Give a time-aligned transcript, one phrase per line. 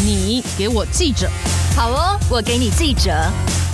[0.00, 1.28] 你给我记者，
[1.76, 3.10] 好哦，我给你记者，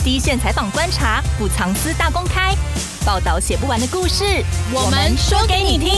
[0.02, 2.56] 第一线采访观察，不藏私大公开，
[3.04, 4.24] 报道写不完的故事，
[4.72, 5.90] 我们说给你听。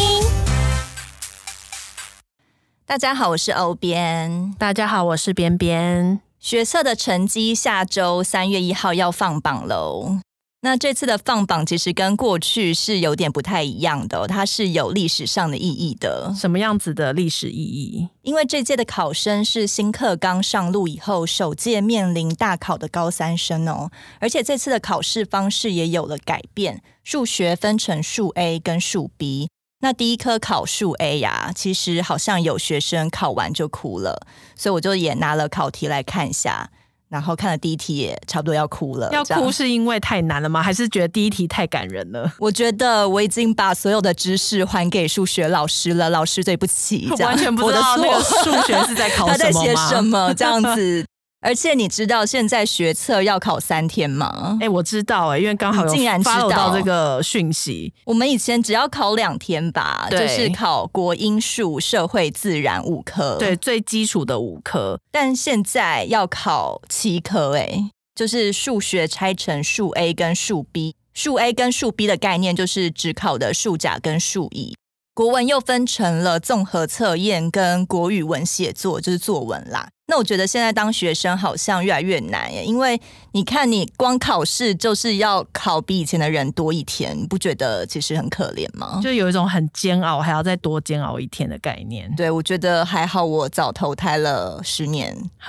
[2.85, 4.53] 大家好，我是欧编。
[4.59, 6.21] 大家好，我是边边。
[6.40, 10.19] 学测的成绩下周三月一号要放榜喽。
[10.67, 16.34] 那这次的放榜其实跟过去是有点不太一样的哦，它是有历史上的意义的。
[16.37, 18.09] 什么样子的历史意义？
[18.23, 29.48] 因为这届的考生是新课纲上路以后首届面临大考的高三生哦，而且这次的考试方式也有了改变，数学分成数 A 跟数 B。
[29.83, 36.72] 那第一科考数 A 呀，其实好像有学生考完就哭了，所以我就也拿了考题来看一下。
[37.09, 40.62] 然后看了第一题也差不多要哭了，要哭是因为太难了吗？
[40.62, 42.33] 还是觉得第一题太感人了？
[42.38, 49.37] 我觉得我已经把所有的知识还给数学老师了，老师对不起，这样完全不知道那个数学是在考 什么？
[49.37, 51.05] 他在写什么这样子。
[51.46, 54.58] 而且你知道现在学测要考三天吗？
[54.61, 57.94] 哎、欸，我知道哎、欸，因为刚好有竟然知道到这个讯息。
[58.05, 64.98] 我们以前只要考两天吧，就是考国英数社会自然五科，对，最基础的五科。
[65.12, 74.77] 但现在要考七科，哎，就是数学拆成数 A 跟数 B，数 A 跟数 B 的概念就是只考的数甲跟数乙。
[75.17, 79.89] 国文又分成了综合测验跟国语文写作，就是作文啦。
[80.08, 83.00] 那我觉得现在当学生好像越来越难耶，因为
[83.33, 89.00] 你看，你光考试就是要考比以前的人多一天，你不觉得其实很可怜吗？
[89.03, 92.14] 就有一种很煎熬，还要再多煎熬一天的概念。
[92.14, 95.17] 对，我觉得还好，我早投胎了十年。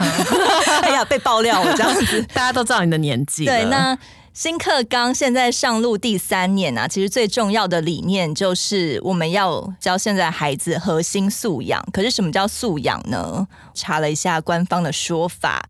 [0.81, 3.44] 哎呀，被爆料了这样子， 大家都知道你的年纪。
[3.44, 4.00] 对，那。
[4.38, 11.84] 新课纲现在上路第三年啊，其实最重要的理念就是我们要教现在孩子核心素养。
[11.92, 13.48] 可是什么叫素养呢？
[13.74, 15.70] 查了一下官方的说法，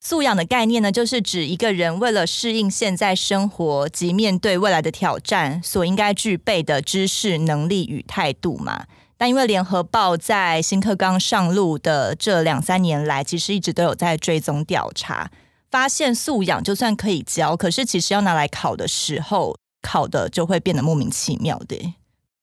[0.00, 8.86] 素养的概念呢，就是指一个人为了适应现在生活及面对未来的挑战，所应该具备的知识、能力与态度嘛。
[9.16, 15.30] 但因为联合报在新课纲上路的这两三年来，其实一直都有在追踪调查。
[15.72, 21.94] 发现素养就算可以教，可是其实要拿来考的时候，考的就会变得莫名其妙的。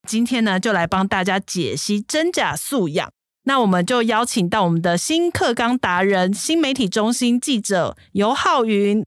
[0.07, 3.07] 今天呢，就来帮大家解析真假素养。
[3.43, 9.05] 那我们就邀请到我们的新课纲达人、新媒体中心记者尤浩云。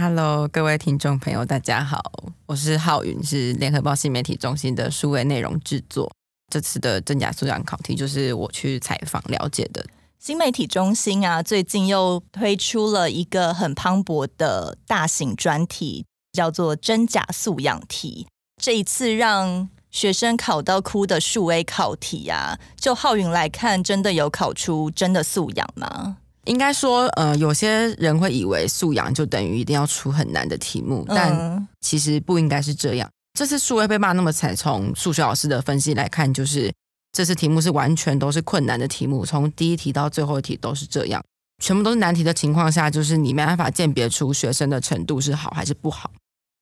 [0.00, 2.00] Hello，各位听众朋友，大家好，
[2.46, 6.08] 我是浩云，是联合报新媒体中心的数位内容制作。
[6.52, 9.84] 这次的真假素养考题就是我去采访了解的。
[10.20, 18.26] 新媒体中心啊，最近又推出了一个很磅礴的大型专题，叫做“真假素养题”。
[18.60, 26.16] 这一次让学生考到哭的数 A 考题啊，就浩云来看，真的有考出真的素养吗？
[26.46, 33.08] 应该说，呃，有些人会以为素养就等于一定要出很难的题目，但其实不应该是这样。
[33.08, 36.72] 嗯、这次数 A 被骂那么惨，从数学老师的分析来看，就是。
[37.12, 41.22] 这次题目是完全都是困难的题目，从第一题到最后一题都是这样，
[41.62, 46.10] 全部都是难题的情况下，就是你没办法鉴别出学生的程度是好还是不好。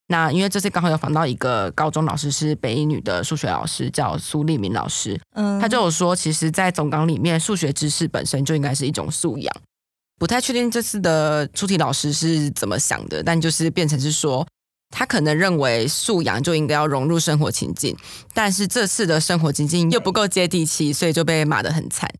[0.09, 9.53] 那因为这次刚好有访到一个高中老师，是北一女的数学老师，叫苏立明老师，嗯，他就有说，其实，在总纲里面，数学知识本身就应该是一种素养。
[10.19, 14.47] 不太确定这次的出题老师是怎么想的，但就是变成是说。
[14.91, 17.97] 他可能认为素养就应该要融入生活情境，
[18.33, 22.11] 但是这次的生活情境又不够接地气，所以就被骂得很惨。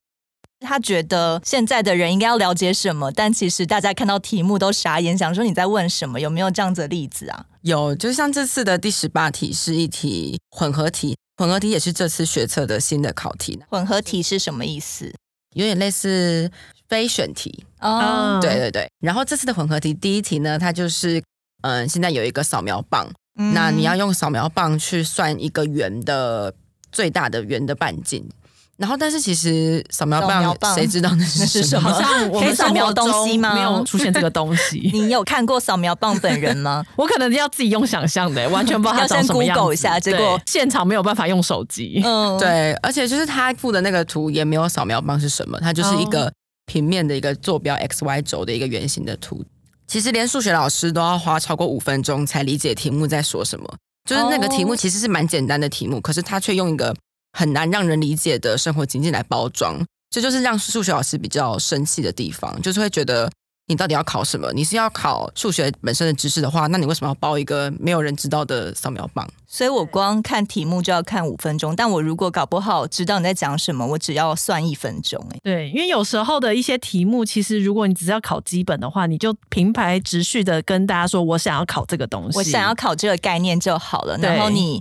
[0.61, 6.19] 他觉得现在的人应该要了解什么，但其实大家看到题目都傻眼，想说你在问什么？
[6.19, 7.47] 有没有这样子的例子啊？
[7.61, 13.63] 有，就像这次的第十八题是一题混合题，混合题也是这次学测的新的考题。
[13.69, 15.15] 混合题是什么意思？
[15.55, 16.51] 有点类似
[16.89, 18.39] 非选题哦。
[18.41, 21.23] 对对对，然后这次的混合题第一题呢，它就是。
[21.63, 23.09] 嗯，现在有一个扫描棒，
[23.39, 26.55] 嗯、那你要用扫描棒去算一个圆的
[26.93, 28.29] 最大的圆的半径，
[28.77, 30.21] 然后但是其实扫描
[30.61, 31.91] 棒谁知道那是什么？
[32.39, 33.55] 可以扫描东西吗？
[33.55, 34.79] 没有出现这个东西。
[34.93, 36.85] 你有看过扫描棒本人吗？
[36.97, 39.61] 我可能要自己用想象的，完全不知道它长什么样子。
[39.61, 42.03] Google 一下，结果现场没有办法用手机。
[42.05, 46.31] 嗯，对，而且就是他附的那个图也没有扫描棒是什么，它就是一个
[46.67, 49.43] 平面的一个坐标 x y 轴的一个圆形的图。
[49.87, 53.77] 其实连数学老师都要花超过五分钟才理解题目在说什么。
[54.09, 56.95] 就是那个题目其实是蛮简单的题目，可是他却用一个
[57.33, 63.29] 很难让人理解的生活情境来包装，这就是让数学老师比较生气的地方，就是会觉得
[63.69, 64.53] 你到底要考什么？
[64.53, 69.29] 你是要考数学本身的知识的话，那你为什么要包一个没有人知道的扫描棒？
[69.49, 75.21] 所以我光看题目就要看五分钟，但我如果搞不好知道你在讲什么，我只要算一分钟。
[75.33, 84.17] 哎，对，因为有时候的一些题目，其实如果你只是要考基本的话，你就平排直叙的跟大家说，我想要考这个东西，我想要考这个概念就好了。
[84.19, 84.81] 然后你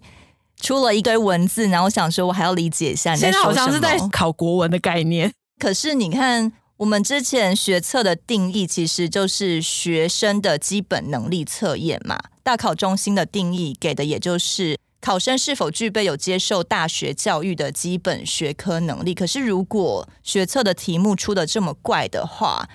[0.61, 3.53] 出了一堆文字，然后我想说我还要理解一下你在说什么。
[3.53, 6.51] 现在好像是在考国文的概念，可是你看。
[6.77, 19.13] 我们之前学测的定义其实就是学生的基本能力测验嘛，大考中心的定义给的也就是考生是否具备有接受大学教育的基本学科能力。
[19.13, 22.67] 可是如果学测的题目出得这么怪的话，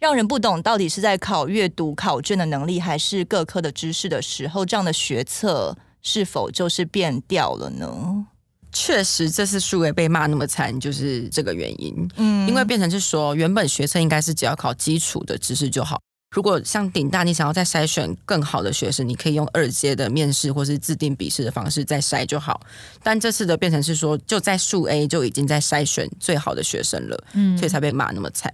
[0.00, 8.26] 让人不懂到底是在考阅读考卷的能力，还是各科的知识的时候，这样的学测是否就是变调了呢？
[8.74, 11.94] 确实，这次数 A 被骂那么惨，就是这个原因。
[12.16, 16.00] 嗯，因为变成是说，原本学测应该是只要考基础的知识就好。
[16.34, 22.60] 如果像顶大，你想要再筛选更好的学生，你可以用二阶的面试或是自定笔试的方式再筛就好。
[23.04, 28.52] 但这次的变成是说，就在数 A 就已经在筛选最好的学生了，嗯，所以才被骂那么惨。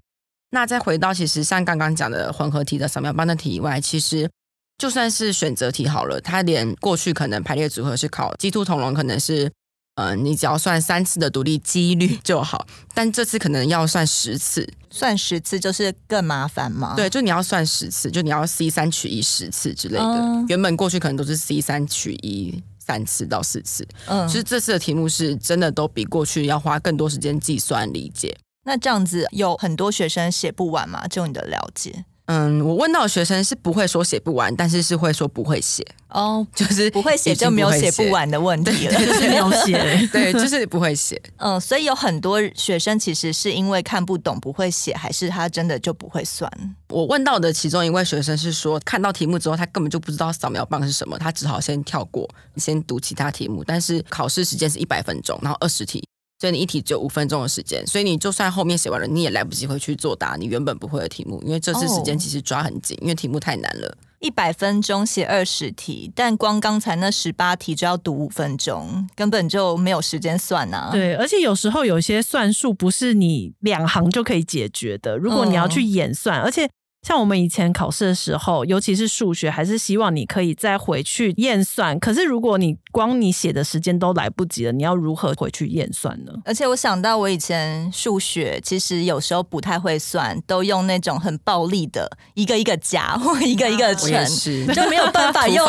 [0.50, 4.28] 那再回到其实像刚刚讲的混合题的扫描班的题以外，其实
[4.76, 9.50] 就算是选择题好了，它连过去可能排列组合是考鸡兔同笼，可能是。
[10.00, 16.94] 嗯、呃，你只要算三次的独立几率就好，但这次可能要算十次，算十次就是更麻烦吗？
[16.96, 20.04] 对，就你要算十次，就你要 C 三取一十次之类的。
[20.04, 28.36] 嗯、原本过去可能都是 C 三取一三次到四次，嗯，其实这次的题目是真的都比过去要花更多时间计算理解。
[28.64, 31.06] 那这样子有很多学生写不完吗？
[31.08, 32.04] 就你的了解？
[32.32, 39.76] 嗯，我问到的学生是不会说写不完，但是是会说不会写哦，就是不会写就没有写不完的问题了，就是没有写，
[40.12, 41.20] 对，就是不会写。
[41.38, 46.48] 嗯，所以有很多学生其实是因为看不懂不会写，还是他真的就不会算？
[46.88, 53.64] 我问到的其中一位学生是说，看到题目之后他根本就不知道扫描棒是什么，他只好先跳过，先读其他题目。
[53.66, 56.04] 但是考试时间是一百分钟，然后二十题。
[56.40, 63.94] 所以你一题只有五分钟的时间，所以你就算后面写完了，你也来不及回去作答你原本不会的题目，因为这次时间其实抓很紧，因为题目太难了。
[64.20, 70.88] 一百分钟写二十题，但光刚才那十八题就要读五分钟，根本就没有时间算啊。
[70.90, 76.68] 对，而且有时候有些算术不是你两行就可以解决的，如果你要去演算，而且。
[77.02, 81.98] 像我们以前考试的时候，尤其是数学，还是希望你可以再回去验算。
[81.98, 86.32] 可是如果你光你写的时间都来不及了，你要如何回去验算呢？
[86.44, 94.26] 而且我想到我以前数学其实有时候不太会算，都用那种很暴力的一个一个加或一个一个乘，
[94.74, 95.66] 就没有办法 用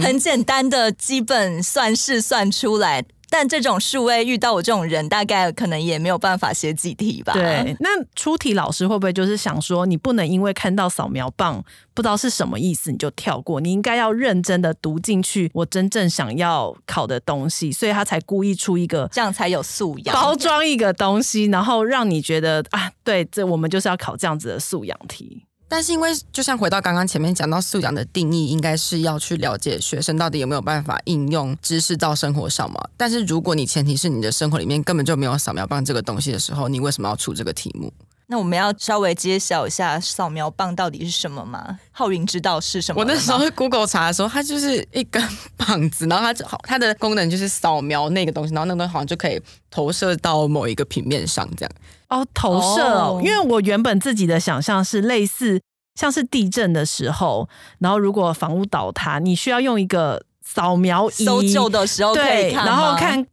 [0.00, 3.04] 很简单的基本算式算出来。
[3.28, 7.32] 但这种数位遇到我这种人，大概可能也没有办法写几题吧。
[7.32, 25.45] 对，那出题老师会不会就是想说，你不能因为看到扫描棒不知道是什么意思你就跳过，你应该要认真的读进去我真正想要考的东西，所以他才故意出一个这样才有素养，包装一个东西，然后让你觉得啊，对，这我们就是要考这样子的素养题。
[25.68, 32.88] 但是因为就像回到刚刚前面讲到素养的定义，应该是要去了解学生到底有没有办法应用知识到生活上嘛。
[32.96, 37.92] 但是如果你前提是你的生活里面根本就没有扫描棒这个东西的时候，你为什么要出这个题目？
[38.28, 41.78] 那我们要稍微揭晓一下扫描棒到底是什么吗？
[41.92, 43.00] 浩云知道是什么？
[43.00, 45.22] 我那时候 Google 查的时候，它就是一根
[45.56, 49.40] 棒子，然后它好它的功能就是扫描那个东西，然后那个东西好像就可以
[49.70, 51.72] 投射到某一个平面上，这样。
[52.08, 55.60] 哦，投射哦，因为我原本自己的想象是类似
[55.94, 63.24] 像是地震的时候，然后如果房屋倒塌，你需要用一个扫描仪搜救的时候可以看，对，然后看。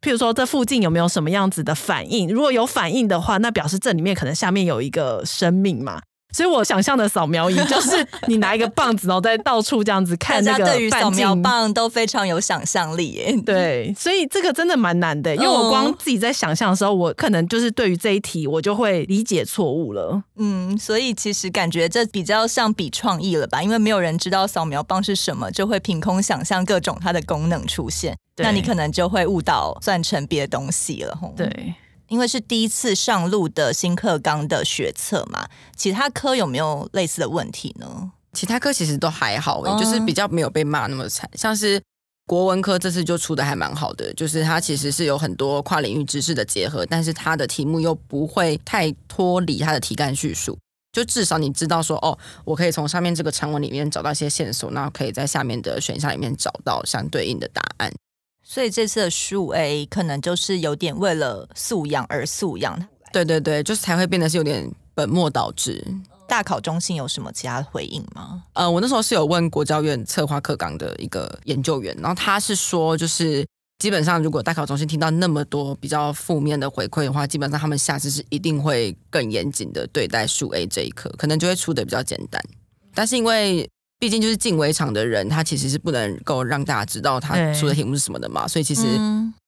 [0.00, 2.28] 譬如说，这附近有没有什么样子的反应？
[2.28, 6.02] 如果有反应的话，那表示这里面可能下面有一个生命嘛。
[6.36, 10.58] 所以我想象的扫描仪就是你拿一个棒子，然后在到处这样子看那个。
[10.58, 13.34] 大家对于扫描棒都非常有想象力耶。
[13.46, 20.22] 对，所以这个真的蛮难的，因为我光自己在想象的时候，我可能就是对于这一题我就会理解错误了。
[20.36, 23.62] 嗯，所以其实感觉这比较像比创意了吧？
[23.62, 31.18] 因为没有人知道扫描棒是什么，就会凭空想象各种它的功能出现，那你可能就会误导算成别的东西了。
[31.34, 31.74] 对。
[32.08, 38.12] 因为是第一次上路的新课纲的学测嘛，其他科有没有类似的问题呢？
[38.32, 41.28] 其他科其实都还好，欸，就是比较没有被骂那么惨。
[41.34, 41.80] 像是
[42.26, 50.58] 国文科这次就出的还蛮好的，就是它其实是有很多跨领域知识的结合，但是它的题目又不会太脱离它的题干叙述，
[50.92, 57.92] 就至少你知道说，哦，我可以从上面这个长文里面找到一些线索，然后可以在下面的选项里面找到相对应的答案。
[58.48, 62.80] 所以这次的数 A 可能就是有点为了素养而素养，
[63.12, 65.84] 对对对，就是才会变得是有点本末倒置。
[66.28, 68.44] 大考中心有什么其他的回应吗？
[68.52, 73.44] 呃，我那时候是有问国教院策划课纲的一个研究员，然后他是说，就是
[73.78, 82.40] 基本上如果大考中心听到那么多比较负面的回馈的话，基本上他们下次是一定会更严谨的对待数 A 这一科，可能就会出的比较简单。
[82.94, 88.82] 但是因为毕竟就是进围场的人，他其实是不能够让大家知道他出的题目是什么的嘛，所以其实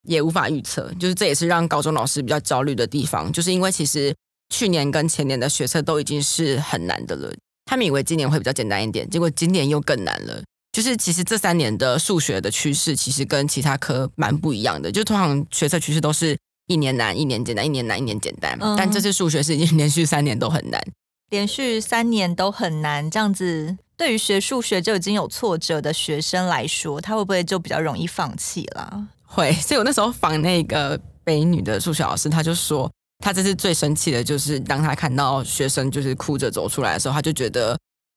[0.05, 0.93] 也无法预测。
[0.99, 4.15] 就是这也是让高中老师比较焦虑的地方，就是因为其实。
[4.51, 7.31] 去年跟前年的学测都已经是很难的了，
[7.67, 10.43] 他们以为今年会比较简单一点，结果今年又更难了。
[10.73, 14.91] 就是其实这三年的数学的趋势，其实跟其他科蛮不一样的。
[14.91, 16.35] 就通常学测趋势都是
[16.67, 18.57] 一年难，一年简单，一年难，一年简单。
[18.59, 20.83] 嗯、但这次数学是已经连续三年都很难，
[21.29, 29.07] 连续三年都很难，这样子对于学数学就已经有挫折的学生来说，他会不会就比较容易放弃了？
[29.27, 29.53] 会。
[29.61, 32.91] 所以我那时候访那个北女的数学老师，他就说。
[33.21, 37.77] 他这次最生气的就是，当他看到学生就是哭着走出来的时候，他就觉得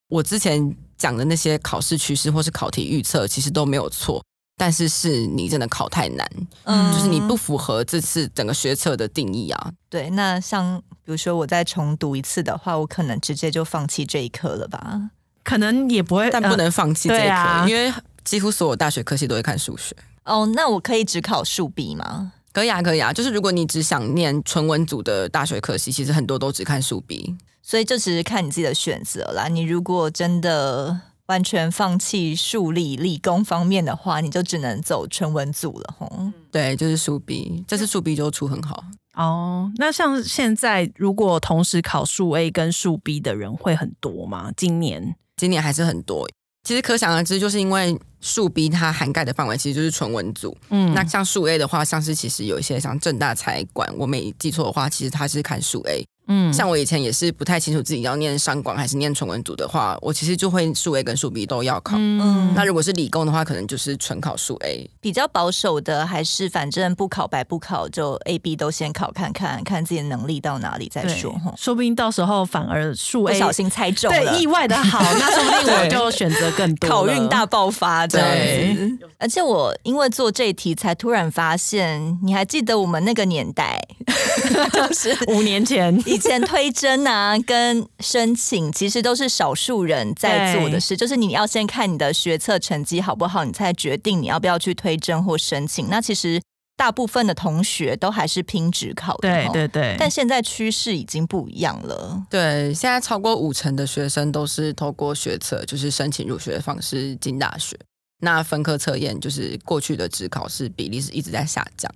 [0.10, 4.24] 我之前讲的那些考试趋势或是考题预测其实都没有错，
[4.58, 6.30] 但是是你真的考太难，
[6.66, 9.72] 嗯，就是你不符合这次整个学测的定义啊。
[9.90, 15.10] 对，那像比如说我再重读一次的话，我可能直接就放弃这一科了吧？
[15.44, 17.94] 可能也不会，但不能放弃这一科，呃啊、因为
[18.24, 19.96] 几乎所有大学科系都会看数学。
[20.24, 22.34] 哦，那我可以只考数 B 吗？
[22.54, 29.48] 可以啊，可以啊，就是如果你只想念纯文组的大学科系，其实很多都只看数 B，所以就只是看你自己的选择啦。
[29.48, 36.32] 你如果真的完全放弃数理理工方面的话，你就只能走纯文组了吼。
[36.52, 38.84] 对，就是数 B，这次数 B 就出很好
[39.16, 39.72] 哦。
[39.78, 44.52] 那像现在如果同时考数 A 跟数 B 的人会很多吗？
[44.58, 46.30] 今年，今年还是很多。
[46.64, 56.06] 其实可想而知，就是因为数 B 它涵盖的范围其实就是纯文组，嗯，那像数 A 的话，像是其实有一些像正大财管，我没记错的话，其实它是看数 A。
[56.32, 61.98] 嗯，像我以前也是不太清楚自己要念商管还是念纯文组的话，我其实就会数 A 跟数 B 都要考。
[61.98, 64.90] 嗯，那如果是理工的话，可能就是纯考数 A。
[65.02, 71.36] 比较保守的还是反正不考白不考，就 A、B 都先考看看，看自己的能力到哪里再说。
[71.58, 79.08] 说不定到时候反而数 A 不小心猜中了，对，意外的好，那说不定我就选择更多，考运大爆发这样子。
[79.18, 83.80] 而且我因为做这一题，才突然发现，你还记得我们那个年代，
[84.88, 85.92] 就是五年前。
[86.06, 87.02] 以前推甄。
[87.06, 95.90] 啊，跟申请其实都是少数人在做的事，就是你要先看你的学测成绩好不好，你才决定你要不要去推甄或申请。
[95.90, 96.40] 那其实
[96.78, 99.96] 大部分的同学都还是拼职考的，对对对。
[99.98, 107.76] 但现在趋势已经不一样了，对，现在超过五成的学生都是透过学测，就是申请入学的方式进大学。
[108.24, 111.92] 那分科测验就是过去的职考是比例是一直在下降。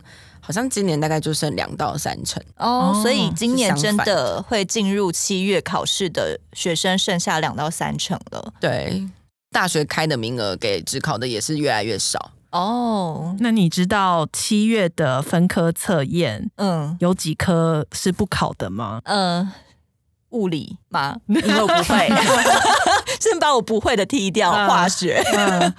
[0.46, 8.54] 好像今年大概就剩两到三成哦，所以今年真的会进入七月考试的学生剩下两到三成了。
[8.60, 9.04] 对，
[9.52, 13.36] 大学开的名额给只考的也是越来越少哦。
[13.40, 19.02] 那你知道七月的分科测验，嗯，有几科是不考的吗？
[19.06, 19.52] 嗯，
[20.30, 21.18] 物理吗？
[21.28, 22.08] 因为我不会，
[23.20, 25.24] 先把我不会的踢掉，化学。
[25.34, 25.74] 嗯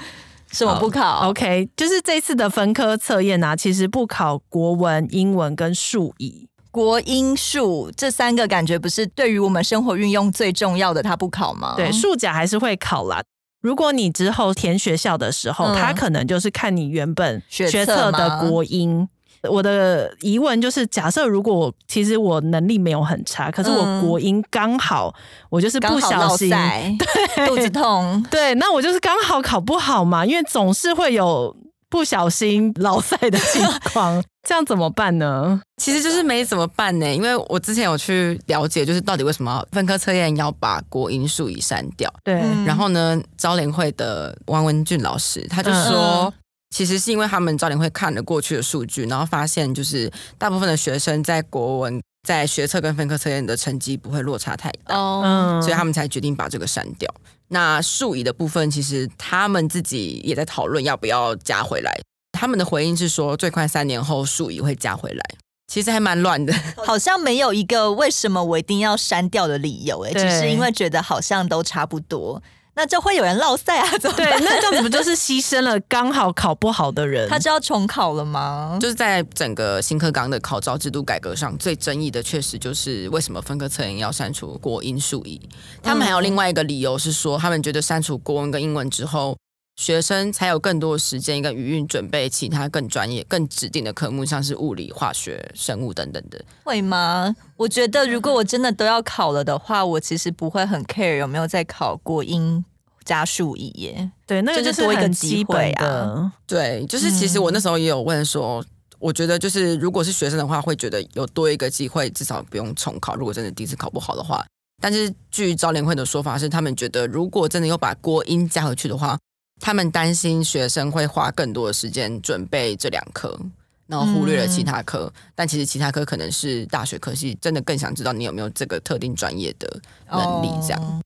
[0.58, 6.48] 什么不考？OK，就是这次的分科测验啊，其实不考国文、英文跟数乙。
[6.70, 11.75] 国英数这三个感觉不是对于我们生活运用最重要的，它不考吗？
[11.76, 13.22] 对，数甲还是会考啦。
[13.62, 19.08] 如果你之后填学校的时候，他、嗯、可能就是看你原本学测的国英。
[19.42, 25.14] 我的疑问就是，假设如果其实我能力没有很差，可是我国音刚好
[25.50, 31.56] 我就是不小心对肚子痛，对，那我就是刚好考不好嘛，因为总是会有
[31.88, 35.60] 不小心老赛的情 况，这样怎么办呢？
[35.76, 42.12] 其实就是没怎么办呢，因为我之前有去了解，就是到底为什么分科测验要把国音数乙删掉？
[42.24, 46.24] 对，然后呢，招联会的王文俊老师他就说。
[46.24, 46.32] 嗯
[46.70, 57.12] 其实是因为他们招联会看了过去的数据，然后发现就是大部分的学生在国文在学测跟分科测验的成绩不会落差太大，哦，所以他们才决定把这个删掉。
[57.49, 61.96] 那数乙的部分，其实他们自己也在讨论要不要加回来。
[62.32, 65.25] 他们的回应是说，最快三年后数乙会加回来。
[65.68, 66.52] 其实还蛮乱的，
[66.85, 72.42] 好像没有一个为什么我一定要删掉的理由，哎，只是因为觉得好像都差不多。
[72.76, 73.99] 那就会有人落赛啊？
[73.99, 74.38] 怎么办？
[74.38, 77.26] 对，那这样子不就是牺牲了刚好考不好的人？
[77.28, 78.78] 他就要重考了吗？
[78.78, 85.40] 就是在整个新课纲的考招制度改革上，最争议的确实就是为什么分科测验要删除国英数一。
[85.83, 89.35] 他们还有另外一个理由是说，他们觉得删除国文跟英文之后，
[89.76, 96.42] 学生才有更多的时间跟余韵准备其他更专业、更指定的科目，像是物理、化学、生物等等的。
[96.64, 97.37] 会吗？
[97.56, 102.64] 我觉得如果我真的都要考了的话，我其实不会很 care 有没有在考过英
[103.04, 104.11] 加数乙耶。
[104.26, 106.33] 对，那个就是多一个机会啊。
[106.47, 108.66] 对，就是其实我那时候也有问说，嗯、
[108.99, 113.14] 我觉得就是如果是学生的话，会觉得有多一个机会，至少不用重考。
[113.14, 114.42] 如果真的第一次考不好的话，
[114.80, 119.18] 但是据招联会的说法是，他们觉得如果真的又把国英加回去的话。
[119.60, 123.38] 他们担心学生会花更多的时间准备这两科，
[123.86, 125.10] 然后忽略了其他科。
[125.14, 130.48] 嗯、但其实其他科可能是大学科系，真的更想知道你有没有这个特定专业的能力。
[130.60, 131.00] 这样、哦、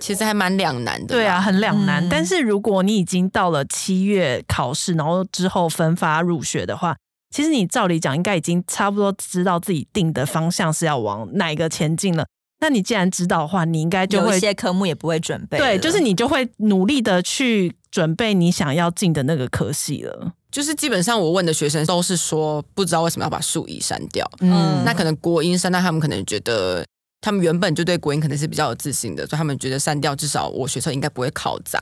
[0.00, 1.08] 其实还蛮两难的。
[1.08, 2.04] 对啊，很两难。
[2.04, 6.96] 嗯、但是如果你已经到了七月考试，然后之后分发入学的话，
[7.34, 12.26] 其实你照理讲应该已经差不多知道自己定的方向是要往哪一个前进了。
[12.60, 15.58] 那你既然知道的话，你应该就会有一些科目也不会准备。
[15.58, 20.32] 对，就是你就会努力的去准备你想要进的那个科系了。
[20.50, 24.28] 就是基本上我问的学生都是说，不知道为什么要把数一删掉。
[24.40, 26.84] 嗯，那可能国英删那，他们可能觉得
[27.20, 31.80] 他们原本就对国英可能是比较有自信的，所以他们觉得删掉至少我学测应该不会考砸。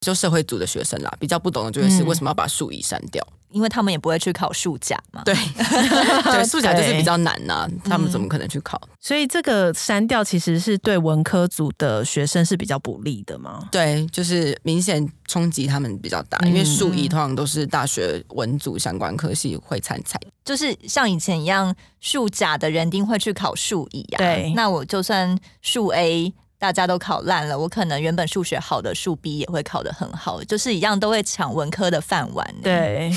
[0.00, 3.24] 就社会组的学生啦，比较不懂的就会是为什么要把数一删掉。
[3.30, 5.34] 嗯因为他们也不会去考数甲嘛，对，
[6.24, 8.80] 对，数甲就是比较难呐、啊，他们怎么可能去考？
[9.00, 13.68] 所以这个删掉其实是对文科组的学生是比较不利的嘛？
[13.70, 24.18] 对，就是明显冲击他们比较大，嗯、因为数乙通常都是大学文组相关科系会参赛，就是像以前一样，数甲的人一定会去考数乙啊。
[24.18, 26.32] 对，那我就算数 A。
[26.60, 32.54] 大家都考烂了，我可能原本数学好的数 B 也会考得很好，就是一样都会抢文科的饭碗。
[32.62, 33.10] 对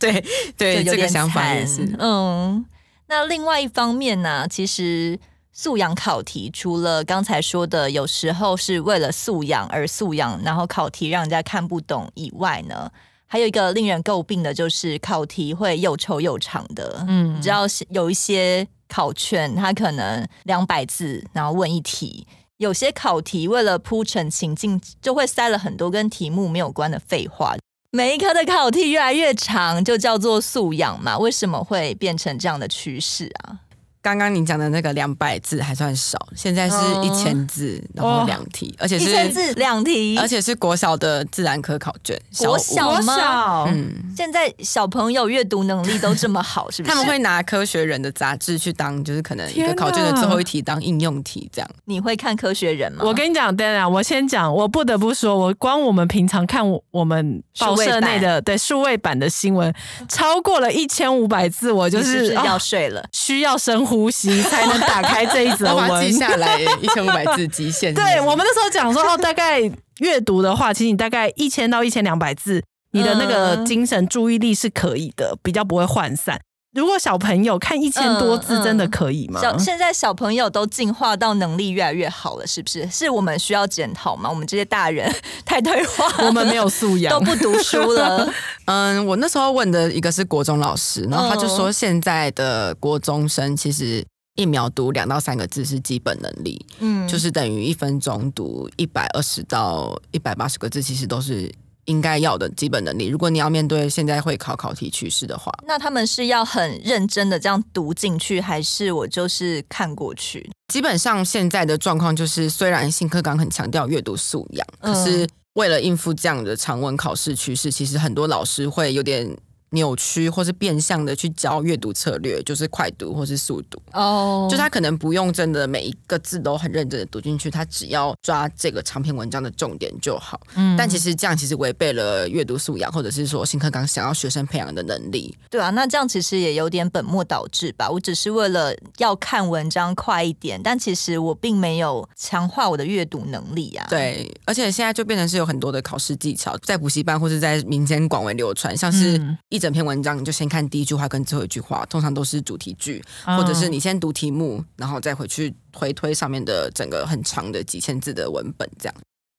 [0.00, 0.24] 对
[0.58, 1.88] 对，这个想法也是。
[2.00, 2.66] 嗯，
[3.06, 5.16] 那另外一方面呢，其实
[5.52, 12.90] 素养考题除了刚才说的有时候是为了素养而素养，然后考题让人家看不懂以外呢，
[13.28, 17.04] 还有一个令人诟病的就是考题会又臭又长的。
[17.06, 22.26] 嗯，只要是有一些考卷，它可能两百字，然后问一题。
[22.62, 27.56] 有些考题为了铺陈情境，就会塞了很多跟题目没有关的废话。
[27.90, 31.18] 每一科的考题越来越长，就叫做素养嘛？
[31.18, 33.58] 为什么会变成这样的趋势啊？
[34.02, 42.20] 刚刚你讲的那个两百字还算少，现在是一千字，然后两题，而且是一千字两题，而且是国小的自然科考卷。
[42.38, 43.64] 国小吗？
[43.68, 46.92] 嗯，现在小朋友阅读能力都这么好，是不是？
[46.92, 51.70] 他们会拿科学人的杂志去当，就是可能一个考卷的最后一题当应用题这样。
[51.84, 53.04] 你会看科学人吗？
[53.06, 59.72] 我跟你讲，Dana，我先讲，我不得不说，我光我们平常看我们报社内的对数位版的新闻，
[60.08, 67.92] 超过了一千五百字，我就是要睡了，需要深呼吸才能打开这一则 文，记下来一千五百字极限。
[67.92, 69.60] 对，我们那时候讲说哦，大概
[69.98, 76.40] 阅读的话，其实你大概一千到一千两百字，你的那个精神注意力是可以的，比较不会涣散。
[76.72, 79.40] 如果小朋友看一千多字，真的可以吗？
[79.40, 82.88] 小现在小朋友都进化到能力越来越好了，是不是？
[82.90, 84.30] 是我们需要检讨吗？
[84.30, 88.26] 我们这些大人太退化了，我们没有素养，都不读书了。
[88.64, 94.02] 嗯，我那时候问的一个是国中老师，然后他就说，现在的国中生其实
[94.36, 101.52] 一秒读两到三个字是基本能力，嗯，就是等于一分钟读一百二十到一百八十个字，其实都是。
[101.86, 103.06] 应该要的基本能力。
[103.06, 110.50] 如果你要面对现在会考考题趋势的话，那他们是要很认真的这样读进去，还是我就是看过去？
[110.68, 119.36] 基本上现在的状况就是，虽然新课纲很强调阅读素养，可是为了应付这样的长文考试趋势，其实很多老师会有点。
[119.72, 123.80] 扭曲或是变相的去教阅读策略，就是快读或是速读。
[123.92, 124.50] 哦，oh.
[124.50, 130.38] 就他可能不用真的每一个字都很认真的读进去，他只要抓这个长篇文章的重点就好。
[130.54, 135.34] 嗯，但其实这样其实违背了阅读素养，或者是说新课纲想要学生培养的能力。
[135.48, 137.88] 对啊，那这样其实也有点本末倒置吧？
[137.88, 143.86] 我只是为了要看文章快一点，但其实我并没有强化我的阅读能力啊。
[143.88, 149.61] 对，而且现在就变成是有很多的考试技巧在补习班或是在民间广为流传，像是一。
[149.62, 158.94] 整篇文章你就先看第一句话跟最后一句话，通常都是主题句，或者是你先读题目，然后再回去回推上面的整个很长的几千字的文本，这样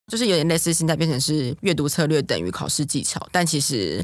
[0.09, 4.01] 就是有点类似现在变成是阅读策略等于考试技巧，但其实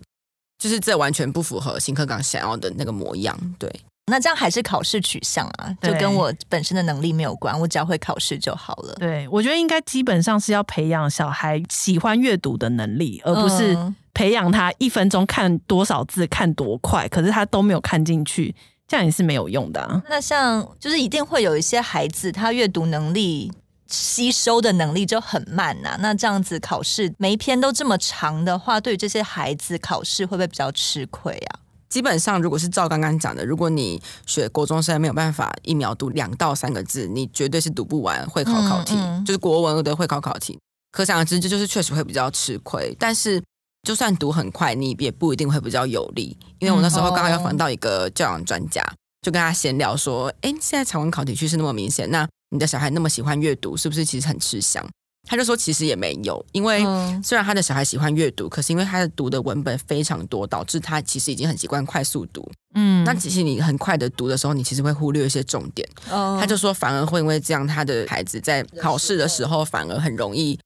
[0.58, 3.73] 就是这完全不符合新课纲想要的那个模样，对。
[4.12, 8.95] 那这样还是考试取向啊，就跟我本身的能力没有关，我只要会考试就好了。
[8.95, 13.77] 对，我觉得应该基本上是要培养小孩喜欢阅读的能力，而不是
[14.13, 18.56] 培养他一分钟看多少字、看多快，可是他都没有看进去，
[18.88, 20.02] 这样也是没有用的啊。
[20.10, 23.52] 那像就是一定会有一些孩子，他阅读能力
[23.88, 25.98] 吸收的能力就很慢呐、啊。
[26.00, 31.60] 那这样子考试每一篇都这么长的话，对于这些孩子考试会不会比较吃亏啊？
[31.89, 40.60] 基本上，如果是照刚刚讲的，如果你学国中生没有办法一秒读两到三个字，你绝对是读不完会考考题，嗯嗯、就是国文的会考考题。
[40.91, 42.95] 可想而知，这就是确实会比较吃亏。
[43.00, 43.41] 但是，
[43.84, 46.38] 就算读很快，你也不一定会比较有利。
[46.60, 48.84] 因为我那时候刚好要访到一个教养专家，
[49.22, 54.86] 就跟他闲聊说：“哎，现在常文考题趋势那么明显，那你的小孩那么喜欢阅读，是不是其实很吃香？”
[55.28, 56.84] 他就说：“其实也没有，因为
[57.22, 62.50] 虽然他的小孩喜欢阅读，可是因为他的读的文本非常多，导致他其实已经很习惯快速读。
[62.74, 65.88] 嗯，那其实你很快的读的时候，你其实会忽略一些重点。
[66.08, 70.58] 他就说，反而会因为这样，他的孩子在考试的时候反而很容易。”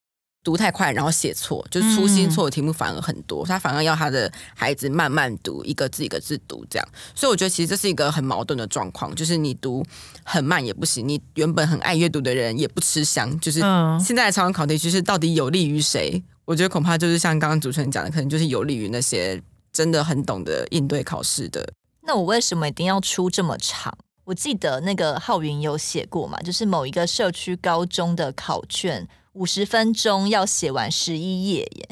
[0.44, 3.46] 读太快，然后写错，就是粗心错的题目反而很多。
[3.46, 6.88] 嗯、他反而要他的孩子慢慢读，一个字一个字读，这样。
[7.16, 9.82] 所以我觉得其实这是一个很矛盾的状况，就是你读
[10.24, 13.40] 很慢也不行，你原本很爱阅读的人也不吃香。
[13.40, 13.62] 就是
[14.04, 16.22] 现在的长文考题其实到底有利于谁？
[16.44, 21.66] 我觉得恐怕就是像刚刚主持人讲的，可能就是有利于那些真的很懂得应对考试的。
[22.02, 23.98] 那我为什么一定要出这么长？
[24.26, 29.08] 我记得那个浩云有写过嘛，就是某一个社区高中的考卷。
[29.34, 31.90] 五十分钟要写完十一页耶。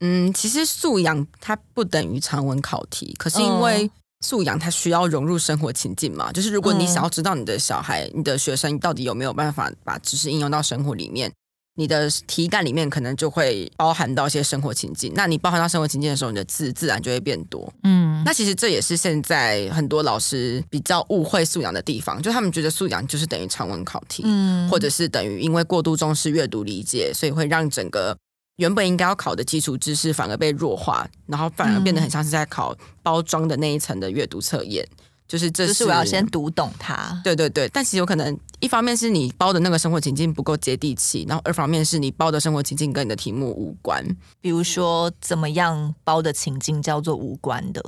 [0.00, 11.32] 嗯，其实素养它不等于长文考题，可是因为素养它需要融入生活情境嘛，就是如果你想要知道你的小孩、你的学生到底有没有办法把知识应用到生活里面，
[11.76, 15.12] 你的题干里面可能就会包含到一些生活情境。
[15.14, 17.72] 那你包含到生活情境的时候，你的字自然就会变多。
[17.84, 28.16] 嗯，那其实这也是现在很多老师比较误会素养的地方，就他们觉得素养就是等于长文考题，嗯，或者是等于因为过度重视阅读理解，所以会让整个
[28.56, 34.86] 原本应该要考的基础知识反而被弱化，然后反而变得很像是在考包装的那一层的阅读测验。
[35.28, 37.20] 就是这是，就是我要先读懂它。
[37.24, 44.04] 对对对，但其实有可能一方面是你包的那个生活情境不够接地气，然后二方面是你包的生活情境跟你的题目无关。
[44.40, 47.82] 比如说，怎么样包的情境叫做无关的？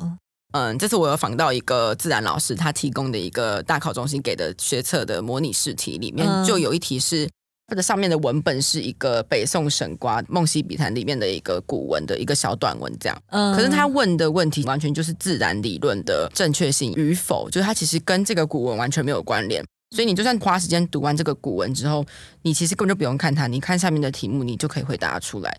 [0.53, 7.29] 嗯，这次我有访到一个自然老师，他提供的一个大考中心给的学测的模拟试题里面，就有一题是。
[7.69, 13.23] 它的上面的文本是一个北宋沈瓜《梦溪笔谈》里面的一个古文的一个小短文，这样。
[13.27, 13.55] 嗯。
[13.55, 19.63] 可是他问的问题完全就是自然理论的正确性与否，就是它其实跟这个古文完全没有关联。
[19.95, 22.05] 所以你就算花时间读完这个古文之后，
[22.41, 25.59] 你其实根本就不用看它，你看下面的题目，你就可以回答出来。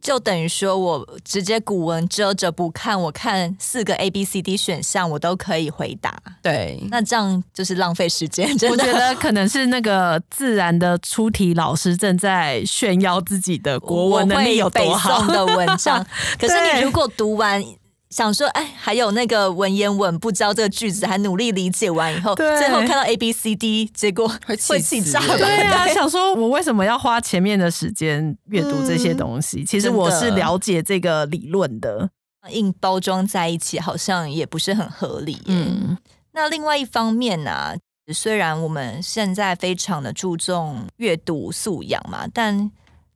[0.00, 6.16] 就等于说，我直接古文遮着不看，我看四个 A、B、C、D 选项，我都可以回答。
[6.42, 8.50] 对，那这样就是浪费时间。
[8.70, 16.04] 我觉得可能是那个自然的出题老师正在炫耀自己的国文能力有多好的文章。
[16.40, 17.62] 可是你如果读完。
[18.10, 25.20] 想说，哎，还有那个文言文，不知道这个句子，还努力理解完以后，最后看到 A B C D，结果会气炸。
[25.20, 29.60] 对啊， 想说我为什么要花前面的时间阅读这些东西？
[29.60, 32.10] 嗯、其实我是了解这个理论的，
[32.50, 35.40] 硬包装在一起，好像也不是很合理。
[35.46, 35.96] 嗯，
[36.32, 37.74] 那另外一方面呢、啊，
[38.12, 42.72] 虽然我们现在非常的注重阅读素养嘛，但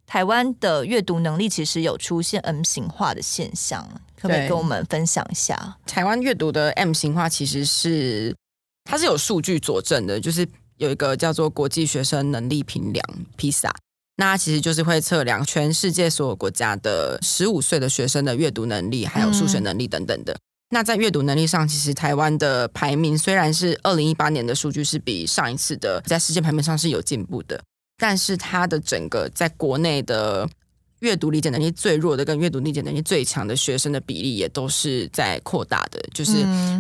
[0.07, 3.89] 台湾的阅读能力其实有出现 M 型化的现象。
[4.21, 5.77] 可不可以跟我们分享一下？
[5.87, 8.35] 台湾阅读的 M 型化其实是
[8.85, 10.47] 它是有数据佐证的，就是
[10.77, 13.05] 有一个叫做国际学生能力评量
[13.37, 13.71] （PISA），
[14.17, 20.37] 那其实就是会测量全世界所有国家的十五岁的学生的阅读能力，还有数学能力等等的。
[20.71, 27.63] 那在阅读能力上，其实台湾的排名虽然是二零一八年的数据是比上一次的在世界排名上是有进步的，
[27.97, 30.49] 但是它的整个在国内的。
[31.05, 36.33] 阅读理解能力最弱的跟阅读理解能力最强的学生的比例也都是在扩大的，就是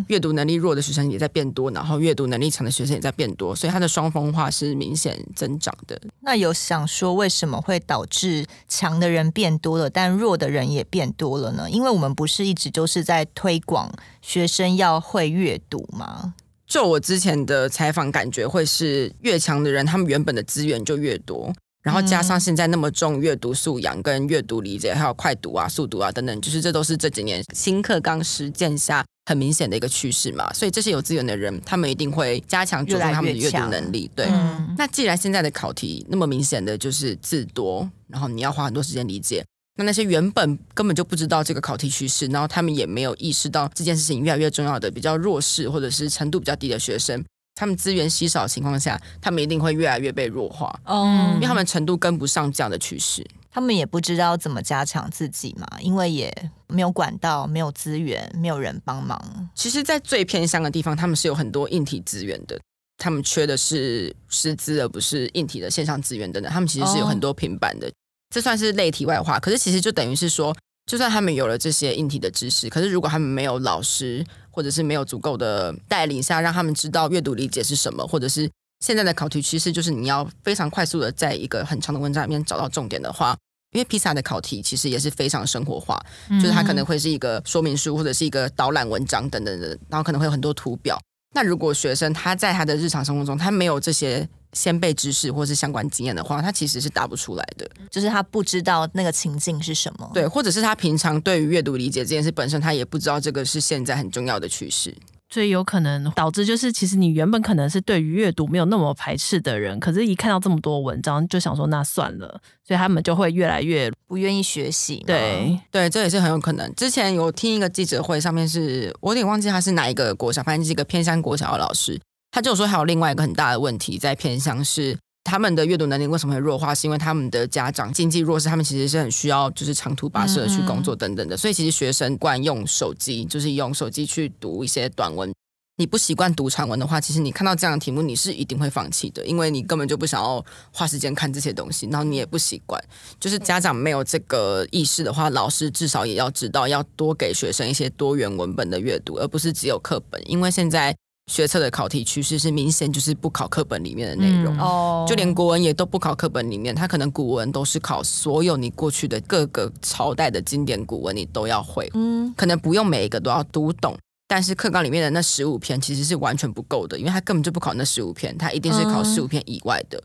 [0.08, 6.00] 阅读能力弱的学生也在变多，然后阅读能力强的学生也在变多，所以它的双峰化是明显增长的。
[6.20, 11.68] 那有想说为什么会导致强的人变多了，但弱的人也变多了呢？
[11.70, 16.32] 因为我们不是一直就是在推广学生要会阅读吗？
[16.66, 21.52] 就我之前的采访感觉，会是越强的人，他们原本的资源就越多。
[21.84, 30.50] 然后加上现在那么重阅读素养跟阅读理解，还有快读啊、速读啊等等，就是这都是这几年新课纲实践下很明显的一个趋势嘛。
[30.54, 34.10] 所以这些有资源的人，他们一定会加强注重他们的阅读能力。
[34.16, 39.44] 对，嗯、那既然现在的考题那么明显的就是字多，然后你要花很多时间理解，
[39.76, 47.22] 那那些原本根本就不知道这个考题趋势，然后他们也没有意识到这件事情越来越重要的比较弱势或者是程度比较低的学生。
[47.54, 50.80] 他们资源稀少的情况下，他们一定会越来越被弱化。
[50.84, 59.48] 嗯，因为他们程度跟不上这样的趋势，他们也不知道怎么加强自己嘛，因为也没有管道、没有资源、没有人帮忙。
[59.54, 62.58] 其实，在最偏乡的地方，他们是有很多硬体资源的。
[62.96, 66.50] 他们缺的是师资，而不是硬体的线上资源等等。
[66.50, 67.92] 他们其实是有很多平板的，哦、
[68.30, 69.38] 这算是类题外话。
[69.38, 78.50] 可是其实就等于是说，就算他们有了这些硬体的知识，可是如果他们没有老师，或者是没有足够的带领下，让他们知道阅读理解是什么，或者是
[78.84, 83.36] 现在的考题趋势就是你要非常快速的在一个很长的文章里面找到重点的话。
[83.72, 90.96] 因为披萨的考题其实也是非常生活化，嗯、就是它可能会是一个说明书或者是一个导览文章等等的，然后可能会有很多图表。
[91.34, 97.68] 那如果学生他在他的日常生活中他没有这些先辈知识或是相关经验的话，他其实是答不出来的。
[97.90, 104.94] 就是他不知道那个情境是什么，对，或者是他平常对于阅读理解这件事本身，他也不知道这个是现在很重要的趋势。
[105.30, 115.02] 所以有可能导致，就是其实你原本可能是对于阅读没有那么排斥的人，可是一看到这么多文章，就想说那算了，所以他们就会越来越不愿意学习。
[115.04, 116.72] 对对，这也是很有可能。
[116.76, 122.00] 之前有听一个记者会，上面是我有点忘记他是哪一个国小，反正是一个偏乡国小的老师，
[122.34, 124.98] 他就说还有另外一个很大的问题在偏向是。
[125.22, 126.74] 他们的阅读能力为什么会弱化？
[126.74, 131.34] 是因为他们的家长经济弱势，他们其实是很需要就是长途跋涉去工作等等的。
[131.34, 135.32] 嗯嗯，所以其实学生惯用手机，就是用手机去读一些短文。
[135.78, 142.78] 你不习惯读长文的话，其实你看到这样的题目，你是一定会放弃的，因为你根本就不想要花时间看这些东西，然后你也不习惯。
[143.18, 150.94] 就是家长没有这个意识的话，老师至少也要知道，要多给学生一些多元文本的阅读，而不是只有课本，因为现在。
[151.26, 163.96] 学测的考题趋势是明显就是不考课本里面的内容，哦、嗯，就连国文也都不考课本里面，他可能古文都是考所有你过去的各个朝代的经典古文，你都要会，嗯，可能不用每一个都要读懂，
[164.28, 169.96] 但是课纲里面的那十五篇其实是完全不够的，因为他根本就不考那十五篇，他一定是考十五篇以外的。
[169.96, 170.04] 嗯、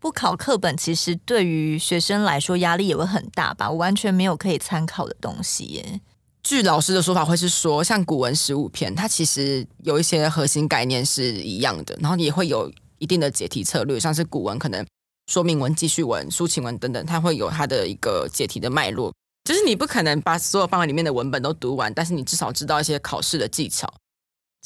[0.00, 3.70] 不考课本，其实对于学生来说压力也会很大吧？
[3.70, 6.00] 我完全没有可以参考的东西耶。
[6.48, 14.86] 据老师的说法，会是说，像古文十五篇，它其实有一些核心概念是一样的，然后也会有一定的解题策略，像是古文可能
[15.26, 19.12] 说明文、记叙文、抒情文等等，它会有它的一个解题的脉络。
[19.42, 23.92] 就是你不可能把所有范围里面的文本都读完，但是你至少知道一些考试的技巧。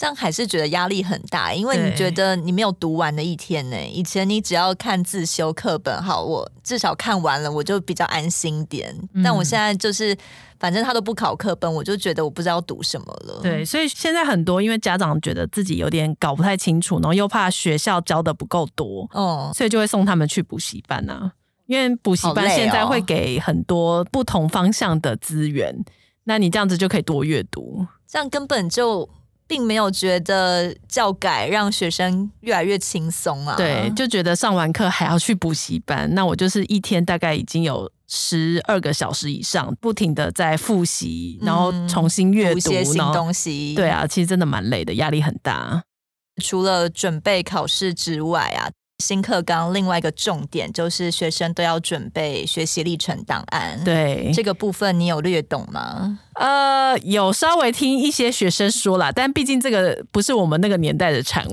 [0.01, 3.77] 这样还是觉得压力很大，因为你觉得你没有读完的一天呢。
[3.87, 8.97] 以前你只要看自修课本，好，我至少看完了，我就比较安心点。
[9.13, 10.17] 嗯、但我现在就是，
[10.59, 13.41] 反正他都不考课本，我就觉得我不知道读什么了。
[13.43, 21.31] 对，所以现在很多因为家长觉得自己有点搞不太清楚，然后又怕学校教的不够多，哦，所以就会送他们去补习班啊。
[21.67, 25.85] 因为补习班现在会给很多不同方向的资源，哦、
[26.25, 29.07] 那你这样子就可以多阅读，这样根本就。
[29.51, 43.75] 并没有觉得教改让学生越来越轻松啊，对，就觉得上完课还要去补习班，那我就是一天大概已经有十二个小时以上，不停的在复习，然后重新阅读、嗯、一些新东西。
[43.75, 45.83] 对啊，其实真的蛮累的，压力很大。
[46.41, 48.71] 除了准备考试之外啊。
[49.01, 53.83] 新课纲另外一个重点就是学生都要准备学习历程档案。
[53.83, 56.19] 对，这个部分，你有略懂吗？
[56.35, 61.53] 呃，有稍微听一些学生说啦，但毕竟这个不是我们那个年代的产物。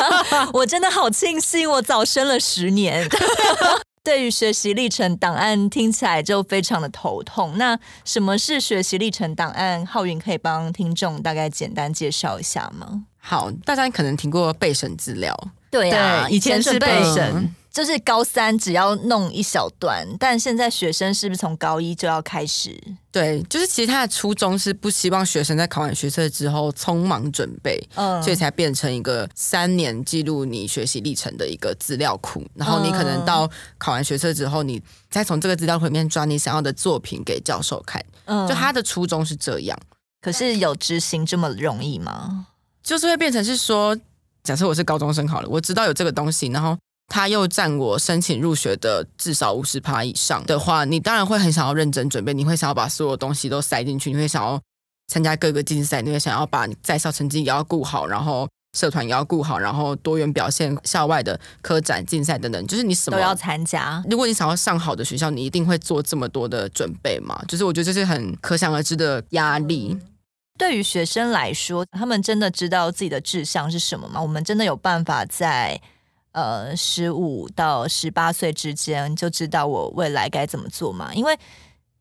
[0.54, 3.06] 我真的好庆幸我早生了十年。
[4.04, 7.58] 对于学习历程档案听起来就非常的头痛。
[7.58, 9.84] 那什么是学习历程档案？
[9.84, 13.04] 浩云可以帮听众大概简单介绍一下吗？
[13.18, 15.36] 好，大家可能听过备审资料。
[15.70, 22.80] 对呀、啊，以前是备审，就是高三只要弄一小段，但现在学生是不是从高一就要开始？
[23.12, 32.42] 对，就是其实他的初衷是不希望学生在考完学测之后匆忙准备，嗯，所以才变成一个三年记录你学习历程的一个资料库。
[32.54, 38.02] 然后你可能到考完学测之后，你再从这个资料库里面抓你想要的作品给教授看。
[38.24, 39.78] 嗯，就他的初衷是这样，
[40.22, 42.46] 可是有执行这么容易吗？
[42.82, 43.94] 就是会变成是说。
[44.42, 46.76] 假设我是高中生好了，我知道有这个东西，然后
[47.08, 54.60] 他又占我申请入学的至少五十趴以上的话，你当然会很想要认真准备，你会想要把所有东西都塞进去，你会想要
[55.08, 64.02] 参加各个竞赛，你会想要把在校成绩也要顾好，然后社团也要顾好，然后多元表现、校外的科展、竞赛等等，就是你什么都要参加。
[64.10, 67.42] 如果你想要上好的学校，你一定会做这么多的准备嘛？
[67.48, 69.98] 就是我觉得这是很可想而知的压力。
[70.58, 74.20] 对于学生来说，他们真的知道自己的志向是什么吗？
[74.20, 75.80] 我们真的有办法在
[76.32, 81.14] 呃十五到十八岁之间就知道我未来该怎么做吗？
[81.14, 81.38] 因为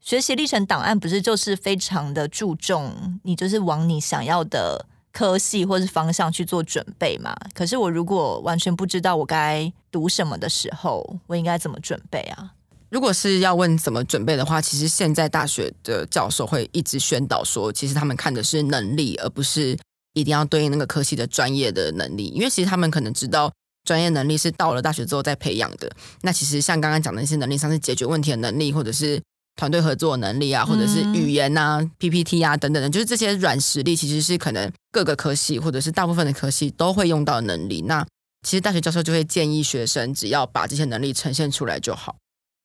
[0.02, 7.36] 学习历程档案不是就是非常的注重你就是往你想要的科系或是方向去做准备嘛？
[7.54, 12.54] 可是我如果完全不知道我该读什么的时候，我应该怎么准备啊？
[12.90, 19.78] 如果是要问怎么准备的话，其实现在大学的教授会一直宣导说，其实他们看的是能力，而不是
[20.14, 23.52] 一定要对应那个科系的专业的能力，因为其实他们可能知道
[23.84, 25.92] 专业能力是到了大学之后再培养的。
[26.22, 29.22] 那其实像刚刚讲的那些能力，像是解决问题的能力，或者是
[29.58, 37.82] 团队合作能力啊，或者是语言啊、PPT 啊等等的，就是这些软实力，其实是可能各个科系或者是大部分的科系都会用到的能力。
[37.82, 38.06] 那
[38.48, 42.16] 其实大学教授就会建议学生，只要把这些能力呈现出来就好。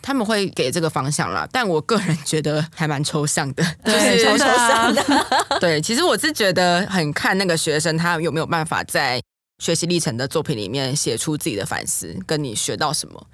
[0.02, 5.02] 他们会给这个方向啦， 但我个人觉得还蛮抽象的，就是抽象的。
[5.60, 9.22] 对，其实我是觉得很看那个学生他有没有办法在
[9.62, 13.26] 学习历程的作品里面写出自己的反思，跟你学到什么。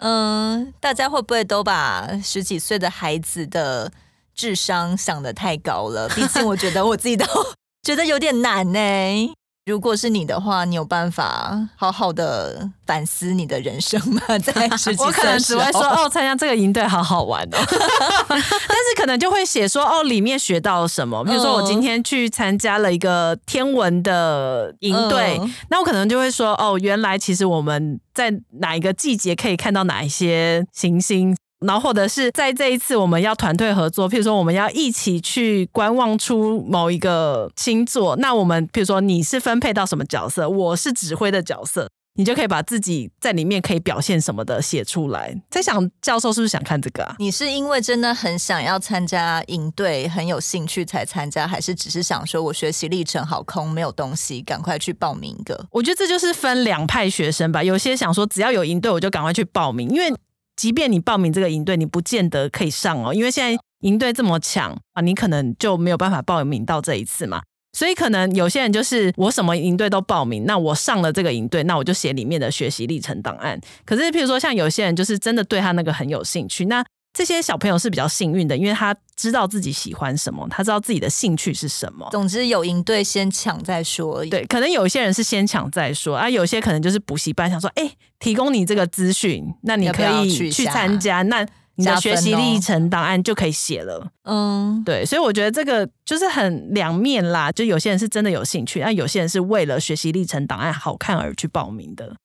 [0.00, 3.90] 嗯，大家会不会都把十几岁的孩子的
[4.34, 6.08] 智商想得太高了？
[6.10, 7.24] 毕竟我觉得我自己都
[7.82, 9.34] 觉得有点难呢。
[9.64, 14.20] 如果是你的话，你有办法好好的反思你的人生吗？
[14.42, 17.58] 在十几岁我可能只会说哦，参加这个营队好好玩哦，
[18.28, 21.24] 但是可能就会写说哦，里面学到了什么。
[21.24, 31.36] 比如说我今天去参加了一个天文的营队，嗯、那我可能就会说哦，原来其实我们在哪一个季节可以看到哪一些行星。
[31.62, 45.34] 然后，或者是在这一次我们要团队合作，譬如说我们要一起去观望出某一个星座，那我们譬如说你是分配到什么角色，我是指挥的角色，你就可以把自己在里面可以表现什么的写出来。
[45.50, 47.14] 在想教授是不是想看这个啊？
[47.18, 55.66] 你是因为真的很想要参加营队，很有兴趣才参加，还是只是想说我学习历程好空，没有东西，赶快去报名一个？
[55.70, 57.62] 我觉得这就是分两派学生吧。
[57.62, 60.12] 有些想说只要有营队我就赶快去报名，因为。
[60.56, 67.42] 即便你报名这个营队，你不见得可以上哦，因为现在营队这么强啊，你可能就没有办法报名到这一次嘛。
[67.72, 73.60] 所以可能有些人就是我什么营队都报名，那我上了这个营队，那我就写里面的学习历程档案。
[73.84, 76.84] 可是譬如说像有些人就是真的对他那个很有兴趣，那。
[77.12, 82.08] 这些小朋友是比较幸运的，因为他知道自己喜欢什么，他知道自己的兴趣是什么。
[82.10, 84.24] 总之，有赢队先抢再说。
[84.26, 94.10] 对，可能有一些人是先抢再说啊，有些可能就是补习班想说，哎，提供你这个资讯，那你可以去参加，那你的学习历程档案就可以写了。
[94.24, 102.16] 嗯，对，所以我觉得这个就是很两面啦，就有些人是真的有兴趣，那有些人是为了学习历程档案好看而去报名的。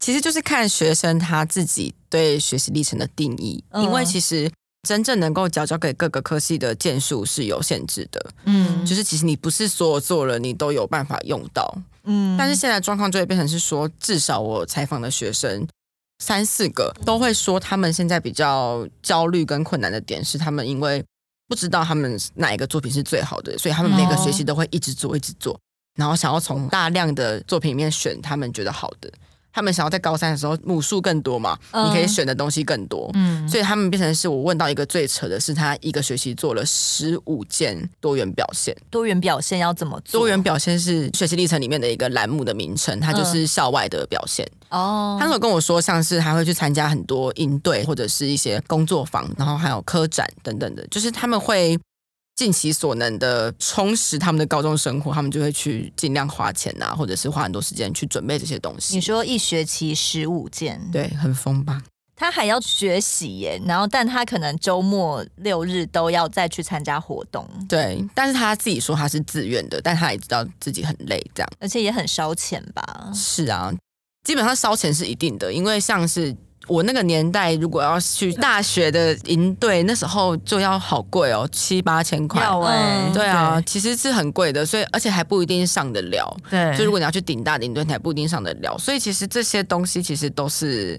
[0.00, 4.50] 其实就是看学生他自己对学习历程的定义，嗯、因为其实
[4.88, 8.30] 真正能够缴交给各个科系的件数是有限制的。
[8.44, 11.76] 嗯，就是其实你不是所有做了你都有办法用到。
[12.04, 15.68] 嗯，但是现在状况就会变成是说，至少我采访的学生
[16.24, 21.04] 三四个都会说，他们现在比较焦虑跟困难的点是，他们因为
[21.46, 25.60] 不知道他们哪一个作品是最好的，所以他们每个学期都会一直做，一直做，
[25.98, 29.12] 然后想要从大量的作品里面选他们觉得好的。
[29.52, 38.76] 他们想要在高三的时候母数更多嘛，嗯、你可以选的东西更多，嗯，所以他们变成是我问到一个最扯的是，他一个学期做了十五件多元表现。
[38.90, 40.20] 多元表现要怎么做？
[40.20, 44.46] 多元表现是学习历程里面的一个栏目的名称，它就是校外的表现。
[44.70, 51.78] 哦、嗯，他有跟我说，像是还会去参加很多营队或者是一些工作坊，然后还有科展等等的，就是他们会。
[52.40, 58.94] 尽其所能的充实他们的高中生活，他们就会去尽量花钱啊，或者是花很多时间去准备这些东西。
[58.94, 61.82] 你说一学期十五件，对，很疯吧？
[62.16, 67.46] 他还要学习耶，然后但他可能周末六日都要再去参加活动。
[67.68, 73.12] 对，但是他自己说他是自愿的，但他也知道自己很累，这样，而且也很烧钱吧？
[73.14, 73.70] 是啊，
[74.24, 76.34] 基本上烧钱是一定的，因为像是。
[76.70, 82.40] 我那个年代，如果要去大学的营队，那时候就要好贵哦，七八千块。
[82.40, 86.36] 要欸、对啊，对其实是很贵的，所以而且还不一定上得了。
[86.48, 88.78] 对，所以如果你要去顶大的营队，你还不一定上得了。
[88.78, 90.96] 所以其实这些东西其实都是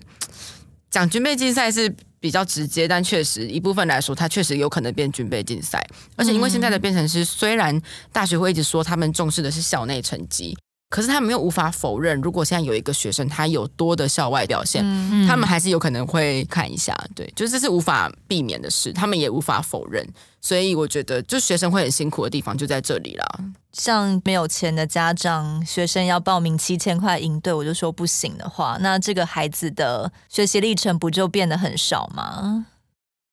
[0.89, 5.81] 讲军备竞赛是比较直接，但确实一部分来说，它确实有可能变军备竞赛。
[6.17, 7.81] 而且因为现在的变成是，虽然
[8.11, 10.57] 大学会一直说他们重视的是校内成绩。
[10.91, 20.05] 可是他们又无法否认，如果现在有一个学生他有多的校外表现，嗯、他们还是有可能会看一下，对，就是这是无法避免的事，他们也无法否认。
[20.41, 23.25] 所以我觉得，就学生会很辛苦的地方就在这里啦。
[23.71, 32.65] 像没有钱的家长，学生要报名七千块营队，我就说不行的话，那这个孩子的学习历程不就变得很少吗？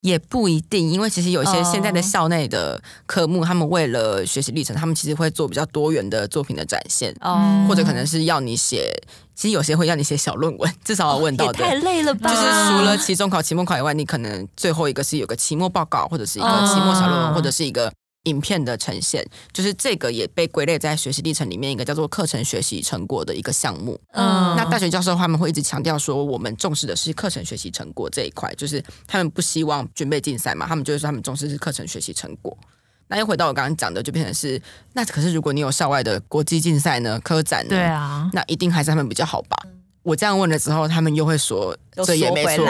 [0.03, 8.93] 也不一定，因为其实有一些现在的校内的科目，他们为了学习历程，他们其实会做比较多元的作品的展现，哦，或者可能是要你写，
[9.35, 12.31] 其实有些会要你写小论文，至少要问到的，也太累了吧？
[12.33, 17.93] 就是除了期中考、期末考以外，你可能最后一个是有个期末报告，或者是一个期末小论文，或者是一个。
[18.29, 23.99] 影片的呈现，就是这个也被归类在学习历程里面一个叫做课程学习成果的一个项目。
[24.13, 32.57] 嗯，那大学教授他们会一直强调说，我们重视的是课程学习成果这一块，就是他们不希望军备竞赛嘛，他们就是说他们重视是课程学习成果。
[33.09, 34.61] 那又回到我刚刚讲的，就变成是
[34.93, 39.57] 那可是如果你有校外的国际竞赛呢、科展呢，对啊，那一定还是他们比较好吧？
[40.03, 42.67] 我这样问了之后，他们又会说这也没错，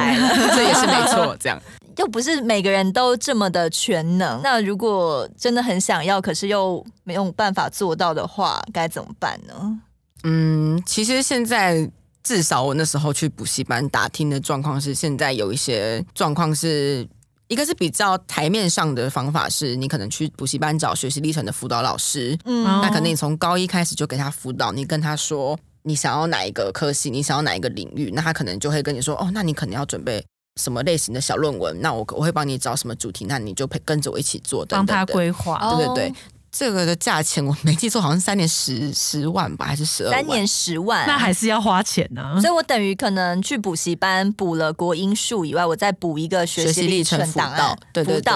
[0.54, 1.60] 这也是没错， 这样
[1.98, 4.40] 又不是每个人都这么的全能。
[4.42, 9.80] 那如果真的很想要，可是又没有办法做到的话，该怎么办呢？
[10.24, 11.88] 嗯，其实现在
[12.22, 17.06] 至少我那时候去补习班打听的状况是，现在有一些状况是
[17.48, 25.58] 一个是比较台面上的方法，是你可能去补习班找学习历程的辅导老师，嗯，那可能你从高一开始就给他辅导，你跟他说。
[25.84, 27.08] 你想要哪一个科系？
[27.08, 28.10] 你想要哪一个领域？
[28.12, 30.22] 那他可能就会跟你说：“哦，那你可能要准备
[30.58, 31.80] 什么类型的小论文？
[31.80, 33.24] 那我我会帮你找什么主题？
[33.24, 35.58] 那你就陪跟着我一起做等等，帮他规划。
[35.76, 36.14] 对对对，
[36.52, 40.18] 这个的价钱我没记错，好像三年十十万吧，还是十二万？
[40.18, 42.40] 三年十万，那还是要花钱呢、啊。
[42.40, 48.32] 所以我等于可能去补习班补了国英数以外，我再补一个学习历程辅导，对对对，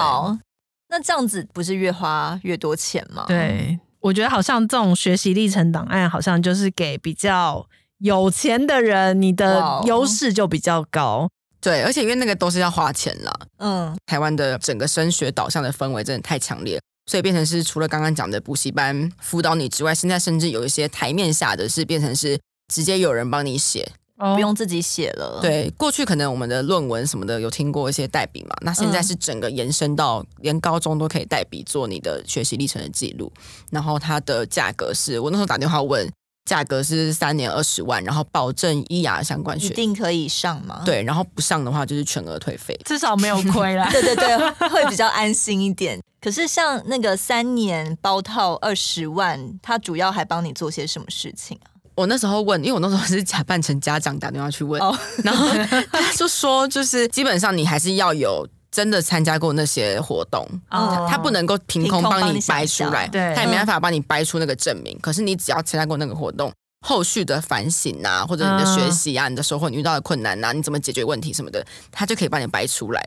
[0.88, 3.24] 那这样子不是越花越多钱吗？
[3.26, 3.78] 对。
[4.00, 7.64] 我觉得好像这种学习历程档案，好像就是给比较
[7.98, 11.30] 有钱的人，你的优势就比较高。
[11.62, 13.40] 对，而且因为那个都是要花钱了。
[13.58, 22.38] 嗯，台湾的整个升学导向的氛围真的太强烈，所以变成是除了刚刚讲的补习班辅导你之外，现在甚至有一些台面下的是变成是
[22.74, 23.92] 直接有人帮你写。
[24.34, 25.40] 不用自己写了。
[25.42, 33.32] 对，过去可能我们的论文什么的有听过一些代笔嘛，那现在是整个延伸到连高中都可以代笔做你的学习历程的记录。
[33.70, 36.08] 然后它的价格是我那时候打电话问，
[36.44, 40.82] 价格是三年二十万，然后保证医牙相关学，一定可以上吗？
[40.84, 43.88] 对，然后不上的话就是全额退费，至少没有亏啦。
[43.90, 46.00] 对 对对， 会比较安心一点。
[46.20, 51.66] 可是像那个三年包套二十万，他主要还帮你做些什么事情啊？
[51.94, 54.96] 我那时候问，因为我那时候是假扮成家长打电话去问，oh.
[55.22, 55.48] 然后
[55.90, 61.08] 他就说，就是基本上你还是要有真的参加过那些活动，oh.
[61.08, 64.98] 他不能够凭空帮你掰出来，对，他也没办法帮你掰出那个证明。
[65.02, 66.50] 可是你只要参加过那个活动，
[66.86, 73.06] 后续的反省啊，或者你的学习啊，你的收获，你遇到的困难啊，你怎么解决问题什么的，他就可以帮你掰出来。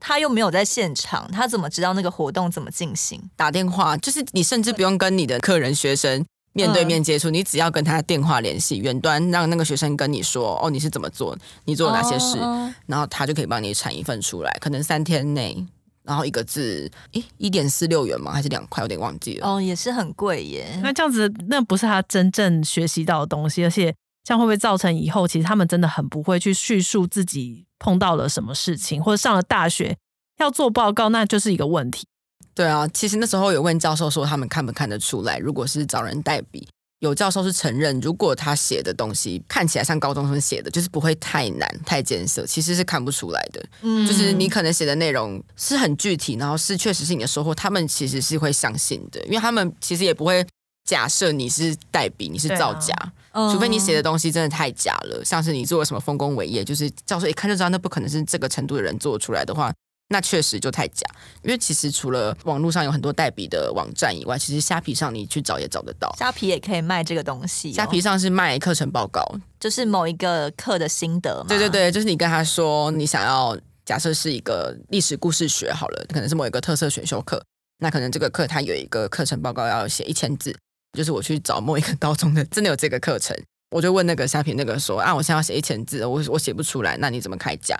[0.00, 3.30] 他又没有在现场，他怎么知道那个活动怎么进行？
[3.36, 6.26] 打电话，就是你甚至不用跟你的客人学生。
[6.54, 12.38] 面对面接触，你只要跟他电话联系，远端让那个学生跟你说，哦，你是怎么做，你做了哪些事，
[12.86, 15.66] 然后他就可以帮你产一份出来，可能三天内，
[16.04, 18.30] 然后一个字，诶，一点四六元吗？
[18.30, 18.82] 还是两块？
[18.82, 19.46] 有点忘记了。
[19.46, 20.78] 哦，也是很贵耶。
[20.80, 23.92] 那这样子，那不是他真正学习到的东西，而且
[24.22, 29.96] 这样会不会造成以后其实他们真的很不会去叙述自己碰到了什么事情，或者上了大学
[30.38, 32.06] 要做报告，那就是一个问题。
[32.54, 35.38] 对啊，其实那时候有问教授说，他们看不看得出来？
[35.38, 36.68] 如果是找人代笔，
[37.00, 43.64] 有教授是承认，如果他写的东西看起来像高中生写的，就是不会太难、太艰涩，其实是看不出来的。
[43.82, 50.46] 嗯，就是你可能写的内容是很具体，然后是确实是你的收获，他们其实是会相信的，因为他们其实也不会
[50.88, 52.94] 假设你是代笔，你是造假，
[53.32, 59.72] 啊、除非你写的东西真的太假了，像是你做了什么丰功伟业，就是教授一看就知道那不可能是这个程度的人做出来的话。
[60.08, 61.06] 那确实就太假，
[61.42, 66.14] 因为其实除了网络上有很多代笔的网站以外，其实虾皮上你去找也找得到。
[66.18, 69.24] 虾皮也可以卖这个东西，哦，虾皮上是卖课程报告，
[69.58, 71.46] 就是某一个课的心得嘛。
[71.48, 77.42] 对对对，就是你跟他说你想要，假设是一个历史故事学好了，可能是某一个特色选修课，
[77.78, 80.54] 那可能这个课它有一个课程报告要写一千字，
[80.96, 83.34] 就是我去找某一个高中的真的有这个课程，
[83.70, 87.74] 我就问那个虾皮那个说啊，我现在要写一千字，我我写不出来，那你怎么开价？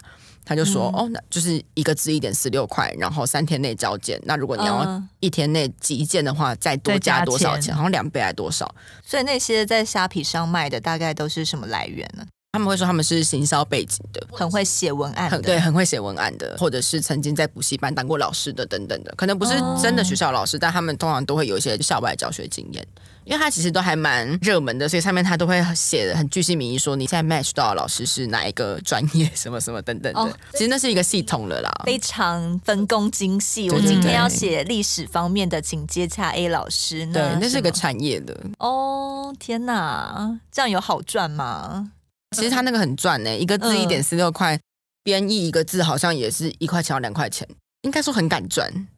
[0.45, 4.20] 他就说：“嗯、哦，那就是一个字一点四六块，然后三天内交件。
[4.24, 7.62] 那如果你要一天内急件的话，再多加多少钱？
[7.62, 8.72] 钱好像两倍还多少？
[9.03, 12.26] 所以那些在虾皮上卖的，大概都是什么来源呢？
[12.55, 22.86] 他们会说他们是行销背景的，很会写文案的，对，很会写文案的，或者是曾经在补习班当过老师的等等的，可能不是真的学校老师，哦、但他们通常都会有一些校外教学经验。”
[23.24, 30.20] 因为他其实都还蛮热门的，所以上面他都会写的很具细名义，说你现在 match 到的老师是哪一个专业，什么什么等等的。
[30.20, 33.70] 哦、其实那是一个系统了啦，非常分工精细。
[33.70, 37.07] 我今天要写历史方面的，请接洽 A 老师。
[37.07, 38.38] 对，那是一个产业的。
[38.59, 41.92] 哦，天哪，这样有好赚吗？
[42.35, 44.59] 其实他那个很赚呢、欸，一个字一点四六块，
[45.03, 47.49] 编译一个字好像也是一块钱到两块钱，
[47.82, 48.89] 应该说很敢赚。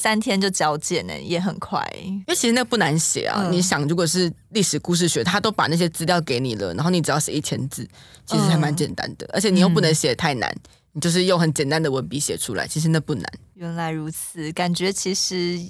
[0.00, 1.80] 三天就交件呢，也很快。
[1.96, 3.44] 因为其实那不难写啊。
[3.44, 7.88] 嗯、你想，如果是历史故事学，他都把那些资料给你了，然后你只要写一千字，
[8.26, 9.24] 其实还蛮简单的。
[9.26, 10.52] 嗯、而且你又不能写太难，
[10.92, 13.24] 你就是用很简单的文笔写出来，其实那不难。
[13.54, 15.60] 原来如此，感觉其实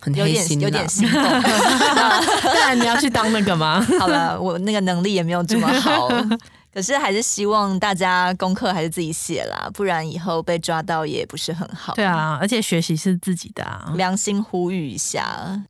[0.00, 1.22] 很黑心，有点心动。
[1.22, 3.84] 当然你要去当那个吗？
[3.98, 6.08] 好了，我那个能力也没有这么好。
[6.72, 11.94] 可是还是希望大家功课还是自己写啦，不然以后被抓到也不是很好。
[11.94, 15.62] 对啊，而且学习是自己的啊，良心呼吁一下。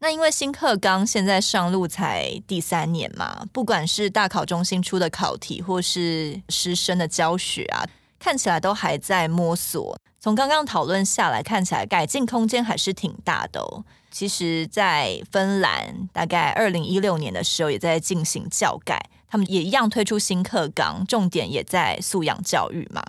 [0.00, 7.86] 那因为新课纲现在上路才第三年嘛，不管是大考中心出的考题，或是师生的教学啊，
[8.18, 9.96] 看起来都还在摸索。
[10.24, 13.84] 从刚刚讨论下来，看起来改进空间还是挺大的哦。
[14.10, 18.98] 其实，在芬兰，大概二零一六年的时候，也在进行教改，
[19.28, 23.04] 他们也一样推出新课纲，重点也在素养教育嘛。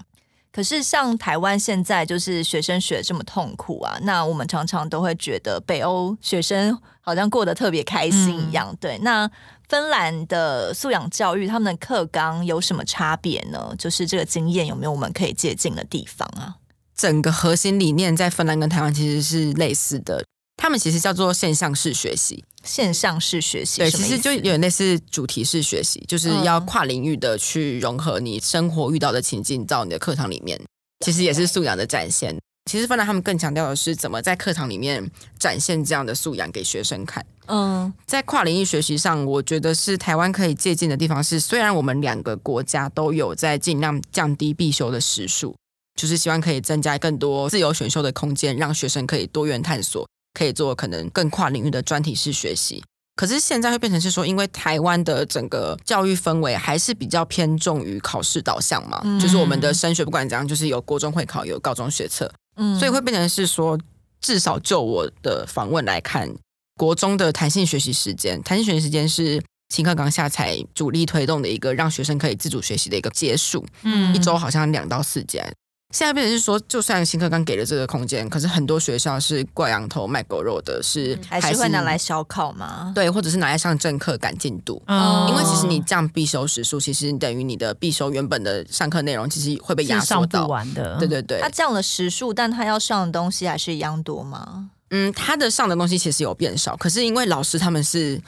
[0.52, 8.68] 可是像台湾现在就是学生学这么痛苦啊，那我们常常都会觉得北欧学生好像过得特别开心一样。
[8.72, 9.32] 嗯、对，那
[9.70, 13.74] 芬兰的素养教育他们的课纲有什么差别呢？
[13.80, 16.58] 就是这个经验有没有我们可以借鉴的地方啊？
[16.96, 20.24] 整个核心理念在芬兰跟台湾其实是类似的，
[20.58, 22.44] 他们其实叫做现象式学习。
[22.64, 30.60] 现象式学习，对，其实就有点类似主题式学习，就是要跨领域的去融合你生活遇到的情境到你的课堂里面，
[31.06, 32.36] 其实也是素养的展现。
[32.68, 37.24] 其实，芬兰他们更强调的是怎么在课堂里面展现这样的素养给学生看。
[37.46, 45.56] 嗯，在跨领域学习上，我觉得是台湾可以借鉴的地方是，虽然我们两个国家都有在尽量降低必修的时数，
[45.96, 50.08] 就是希望可以增加更多自由选修的空间，让学生可以多元探索。
[50.38, 52.84] 可以做可能更跨领域的专题式学习，
[53.16, 63.80] 可是现在会变成是说，因为台湾的整个教育氛围还是比较偏重于考试导向嘛，嗯、就是我们的升学不管怎样，就是有国中会考，有高中学测，嗯，所以会变成是说，
[64.20, 66.30] 至少就我的访问来看，
[66.76, 75.50] 国中的弹性学习时间，弹性学习时间是新课纲下才主力推动的一个让学生可以自主学习的一个结束，嗯，一周好像两到四节。
[75.96, 82.92] 现在变成是说，就算新课纲给了这个空间，可是很多学校是挂羊头卖狗肉的，是还是会拿来小考吗？
[82.94, 84.84] 对，或者是拿来上正课赶进度。
[84.88, 90.48] 哦，因为其实你降必修时数，其实等于你的必修原本的上课内容，其实会被压缩到。
[90.48, 90.98] 完的。
[90.98, 91.40] 对对对。
[91.40, 94.72] 他降了时数，但他要上的东西还是一样多吗？
[94.90, 98.22] 嗯，他的上的东西其实有变少，可是因为老师他们是。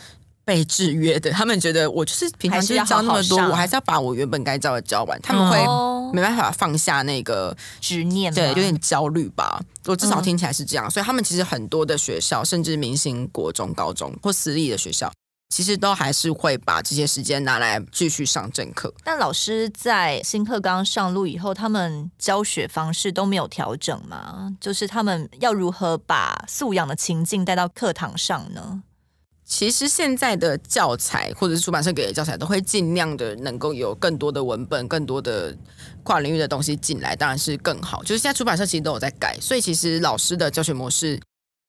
[0.48, 5.20] 被制约的，他们觉得我就是平常就是教那么多，还我还是要把我原本该教的教完。
[5.22, 5.58] 他们会
[6.14, 9.62] 没办法放下那个执念，对，有点焦虑吧。
[9.86, 15.12] 我至少听起来是这样，嗯、所以他们其实很多的学校，甚至明星国中、高中或私立的学校，
[15.50, 18.94] 其实都还是会把这些时间拿来继续上正课。
[19.04, 24.54] 但老师在新课纲上路以后，他们教学方式都没有调整吗？
[24.60, 28.84] 就是他们要如何把素养的情境带到课堂上呢？
[29.48, 35.56] 其实现在的教材或者是出版社给的教材，都会尽量的能够有更多的文本、更多的
[36.04, 38.04] 跨领域的东西进来，当然是更好。
[38.04, 41.18] 就是现在出版社其实都有在改，所以其实老师的教学模式，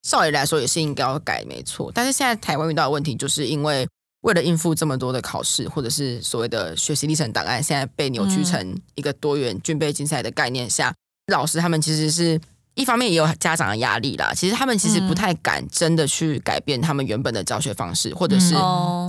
[0.03, 1.93] 少爷来说也是应该要改，没错。
[1.95, 3.89] 但是现在台湾遇到的问题，就是因为
[4.23, 10.95] 为了应付这么多的考试，或者是所谓的学习历程档案，现在被扭曲成一个多元军备竞赛的概念下，嗯、
[11.33, 12.41] 老师他们其实是。
[12.79, 18.55] 一方面也有家长的压力啦，其实他们其实不太敢真的去改变他们原本的教学方式，嗯、或者是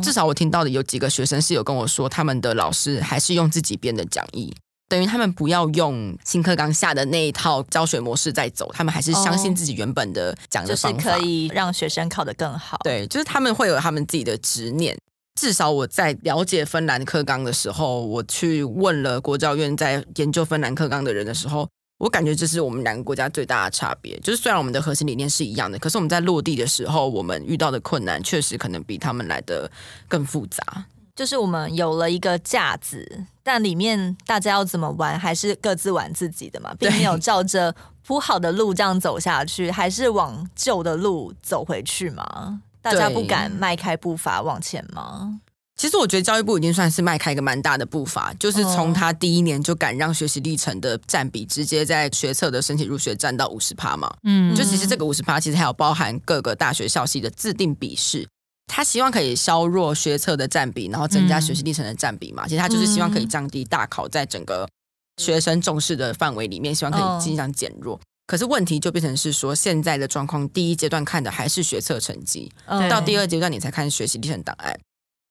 [0.01, 4.51] 至少我听到的有几个学生是有跟我说，他们的老师还是用自己编的讲义，
[4.88, 12.80] 等于他们不要用新课纲下的那一套教学模式在走，他们还是相信自己原本的讲的方法，就是可以让学生考得更好。
[12.84, 14.97] 对，就是他们会有他们自己的执念。
[15.39, 21.70] 至少我在了解芬兰课纲的时候，我去问了国教院在研究芬兰课纲的人的时候。
[21.99, 29.69] 我感觉这是我们两个国家最大的差别，就是虽然我们的核心理念是一样的，可是我们在落地的时候，我们遇到的困难确实可能比他们来的
[30.07, 30.85] 更复杂。
[31.13, 37.75] 就是我们有了一个架子，但里面大家要怎么玩，还是各自玩自己的嘛，并没有照着
[38.07, 42.61] 铺好的路这样走下去，还是往旧的路走回去嘛？
[42.81, 45.41] 大家不敢迈开步伐往前吗？
[45.80, 54.13] 其实我觉得教育部已经算是迈开一个蛮大的步伐，就是从他第一年就敢让学习历程的占比直接在学测的申请入学占到五十趴嘛。
[54.23, 58.27] 嗯，就其实这个五十趴其实还有包含各个大学校系的自定笔试，
[58.67, 62.45] 他希望可以削弱学测的占比，然后增加学习历程的占比嘛。
[62.45, 64.67] 其实他就是希望可以降低大考在整个
[65.15, 67.97] 学生重视的范围里面，希望可以尽量减弱。
[68.27, 72.51] 可是问题就变成是说，现在的状况，第一阶段看的还是学测成绩，
[72.89, 74.77] 到第二阶段你才看学习历程档案。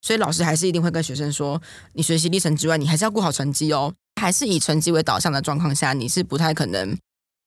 [0.08, 1.60] 所以老师还是一定会跟学生说，
[1.92, 3.92] 你学习历程之外，你还是要顾好成绩哦。
[4.18, 6.96] 还是以成绩为导向的状况下，你是不太可能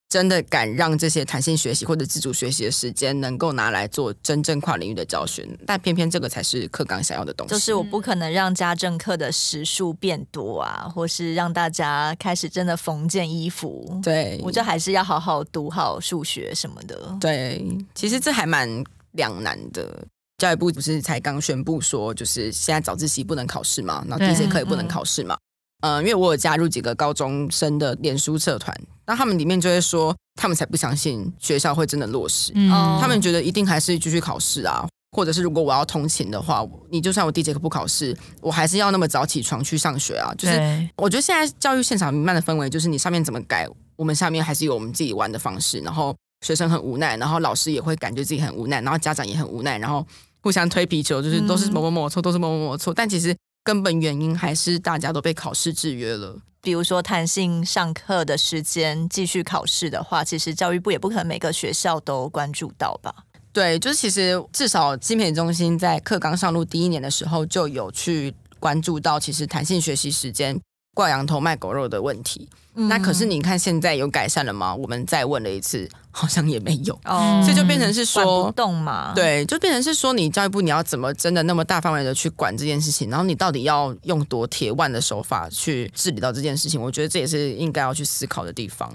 [0.08, 5.50] 真的敢让这些弹性学习或者自主学习的时间能够拿来做真正跨领域的教学。
[5.66, 7.52] 但偏偏这个才是课纲想要的东西。
[7.52, 14.00] 就是我不可能让家政课的时数变多啊，或是让大家开始真的缝件衣服。
[14.04, 17.18] 对，我就还是要好好读好数学什么的。
[17.20, 18.84] 对，其实这还蛮
[19.14, 20.06] 两难的。
[20.42, 25.38] 教育部不是才刚宣布说，就是现在早自习不能考试嘛，然后第一节课也不能考试嘛。
[25.82, 28.76] 嗯、呃，因为我有加入几个高中生的脸书社团，
[29.06, 34.88] 那他们里面就会说，他们才不相信学校会真的落实，嗯，他们觉得一定还是继续考试啊。
[35.16, 40.34] 或者是如果我要通勤的话，你就算我第一节课不考试，我还是要那么早起床去上学啊。
[40.40, 45.80] 就是我觉得现在教育现场弥漫的氛围，就是你上面怎么改，我们下面还是有我们自己玩的方式。
[45.82, 46.16] 然后
[46.46, 50.04] 学生很无奈，然后老师也会感觉自己很无奈，然后家长也很无奈，然后
[50.42, 52.94] 互相推皮球，就是都是某某某错，都是某某某错。
[52.94, 56.38] 但其实根本原因还是大家都被考试制约了。
[56.62, 63.14] 比如说弹性上课的时间继续考试的话，其实教育部也不可能每个学校都关注到吧。
[63.52, 70.60] 对，就是其实至少精品中心在课纲上路第一年的时候就有去关注到，其实弹性学习时间
[70.94, 72.50] 挂羊头卖狗肉的问题。
[72.76, 74.74] 嗯、那可是你看现在有改善了吗？
[74.74, 76.98] 我们再问了一次，好像也没有。
[77.04, 79.12] 哦，所以就变成是说，不动嘛。
[79.14, 83.10] 对，就变成是说，你教育部你要怎么真的那么大范围的去管这件事情？
[83.10, 86.82] 然后你到底要用多铁腕的手法去治理到这件事情？
[86.82, 88.90] 我觉得这也是应该要去思考的地方。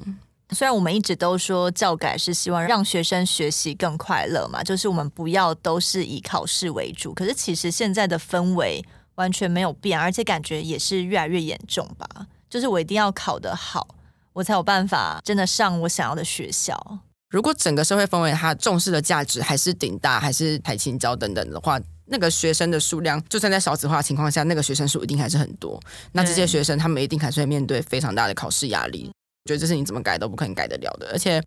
[0.52, 8.82] 虽然我们一直都说教改是希望让学生学习更快乐嘛，就是我们不要都是以考试为主，可是其实现在的氛围
[9.16, 12.06] 完全没有变，而且感觉也是越来越严重吧。
[12.48, 13.96] 就是我一定要考得好，
[14.32, 17.00] 我才有办法真的上我想要的学校。
[17.30, 25.78] 如果整个社会氛围它重视的价值还是顶大，还是台清交等等的话，那个学生的数量就算在少子化情况下，那个学生数一定还是很多。
[26.12, 29.10] 那这些学生他们一定还是会面对非常大的考试压力。
[29.46, 31.42] 觉得这是你怎么改都不可能改得了的，而且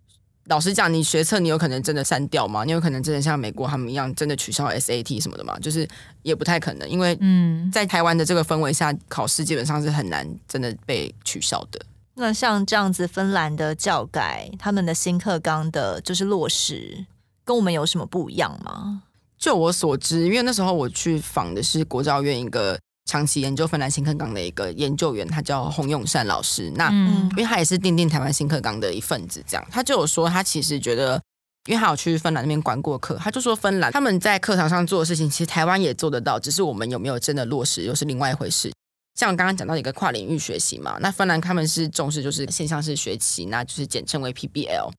[0.50, 2.64] 老实讲，你学测你有可能真的删掉吗？
[2.64, 5.56] 你有可能真的像美国他们一样真的取消 SAT 什么的吗？
[5.60, 5.88] 就是
[6.24, 11.80] 也不太可能，因为嗯，在台湾的这个氛围下，考试基本上是很难真的被取消的。
[12.16, 17.06] 那像这样子，芬兰的教改，他们的新课纲的就是落实，
[17.46, 19.04] 跟我们有什么不一样吗？
[19.38, 22.78] 就我所知，因为那时候我去访的是国教院一个。
[23.10, 26.72] 长期研究芬兰新课纲的一个研究员，他叫洪永善老师。
[26.76, 31.20] 那嗯因为他也是订定台湾新课纲的一份子，这样他就有说，他其实觉得，
[31.66, 38.72] 因为他有去芬兰那边观过课，他就说芬兰他们在课堂上做的事情，其实台湾也做得到，只是我们有没有真的落实，又是另外一回事。
[39.16, 44.92] 像我刚刚讲到一个跨领域学习嘛，那芬兰他们是重视就是线上式学习，那就是简称为 PBL，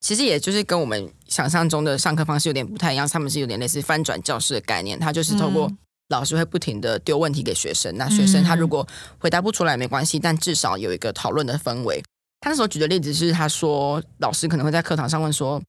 [0.00, 5.70] 其实也就是跟我们想象中的上课方式有点不太一样，他们是有点类似翻转教室的概念，他就是透过。
[6.08, 8.86] 老师会不停的丢问题给学生，那学生他如果
[9.18, 12.02] 回答不出来没关系，但至少有一个讨论的氛围。
[12.40, 15.60] 他那时候举的例子是，他说老师可能会在课堂上问说，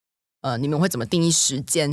[0.42, 1.90] 呃，你们会怎么定义时间？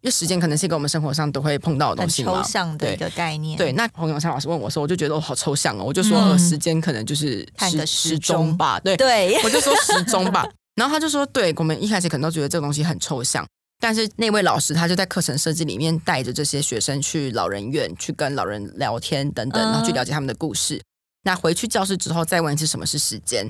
[0.00, 3.58] 因为时间可能是一个我们生活上都会碰到的东西嘛，抽象的一个概念。
[3.58, 10.48] 对，那洪永昌老师问我说，我就觉得我好抽象哦，我就说、嗯、时间可能就是时时钟吧，对对，我就说时钟吧。
[10.76, 13.44] 然后他就说，对，我们一开始可能都觉得这个东西很抽象。
[13.80, 20.80] 但是那位老师他就在课程设计里面带着这些学生去老人院，去跟老人聊天等等，然后去了解他们的故事。
[21.22, 23.48] 那回去教室之后再问一次什么是时间，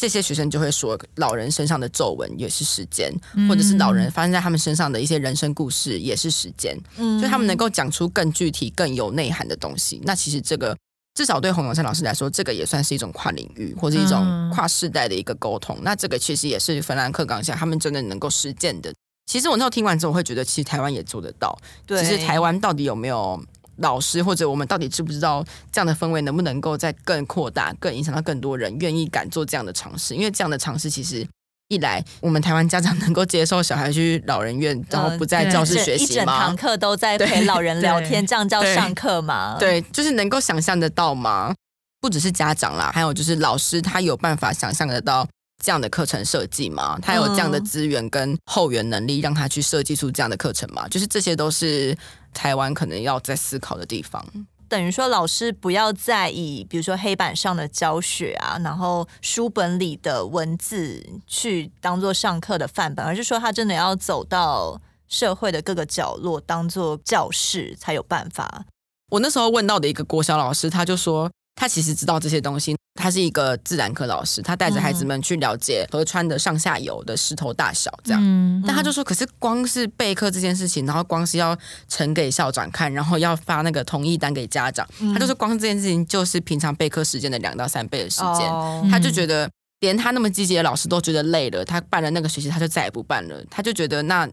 [0.00, 3.12] 这些学生就会说老人身上的皱纹也是时间，
[3.48, 6.76] 或者是老人发生在他们身上的一些人生故事也是时间。
[6.96, 10.00] 嗯，所以他们能够讲出更具体、更有内涵的东西。
[10.04, 10.76] 那其实这个
[11.14, 15.78] 至少对洪永山老师来说，这个也算是一种跨领域或者一种跨世代的一个沟通。
[15.82, 18.92] 那这个其实也是芬兰课纲下他们真的能够实践的。
[19.28, 21.54] 其实我那时候听完之后，我会觉得其实台湾也做得到。
[21.86, 23.38] 对，只是台湾到底有没有
[23.76, 30.14] 老师，或者我们到底知不知道这样的氛围能不能够再更扩大，更影响到更多人愿意敢做这样的尝试？
[30.14, 31.28] 因为这样的尝试其实
[31.68, 36.06] 一来，我们台湾家长能够接受小孩去老人院，然后不在教室学习吗？
[36.06, 39.58] 一整堂课都在陪老人聊天，这样叫上课吗？
[39.60, 41.54] 对，就是能够想象得到吗？
[42.00, 45.28] 不只是家长啦，还有就是老师，他有办法想象得到。
[45.64, 46.98] 这样的课程设计吗？
[47.02, 50.86] 他有这样的资源跟后援能力，让他去设计出这样的课程吗？
[50.88, 51.96] 就是这些都是
[52.32, 54.24] 台湾可能要在思考的地方。
[54.68, 68.64] 等于说，老师不要再以比如说黑板上的教学啊，然后书本里的文字去当做上课的范本，而是说他真的要走到社会的各个角落，当做教室才有办法。
[69.10, 71.30] 我那时候问到的一个国小老师，他就说。
[71.58, 78.22] 他其实知道这些东西，他是一个自然科老师，他带着孩子们去了解河川的上下游的石头大小，这样。
[78.22, 88.48] 嗯嗯、但他就说，可是光是备课这件事情，然后光是要呈给校长看，然后要发那个同意单给家长，嗯、他就说光这件事情就是平常备课时间的两到三倍的时间。
[88.48, 89.50] 哦、他就觉得
[89.80, 93.42] 连他那么积极的老师都觉得累了，他办了那个学习，他就再也不办了。
[93.50, 94.28] 他就觉得那。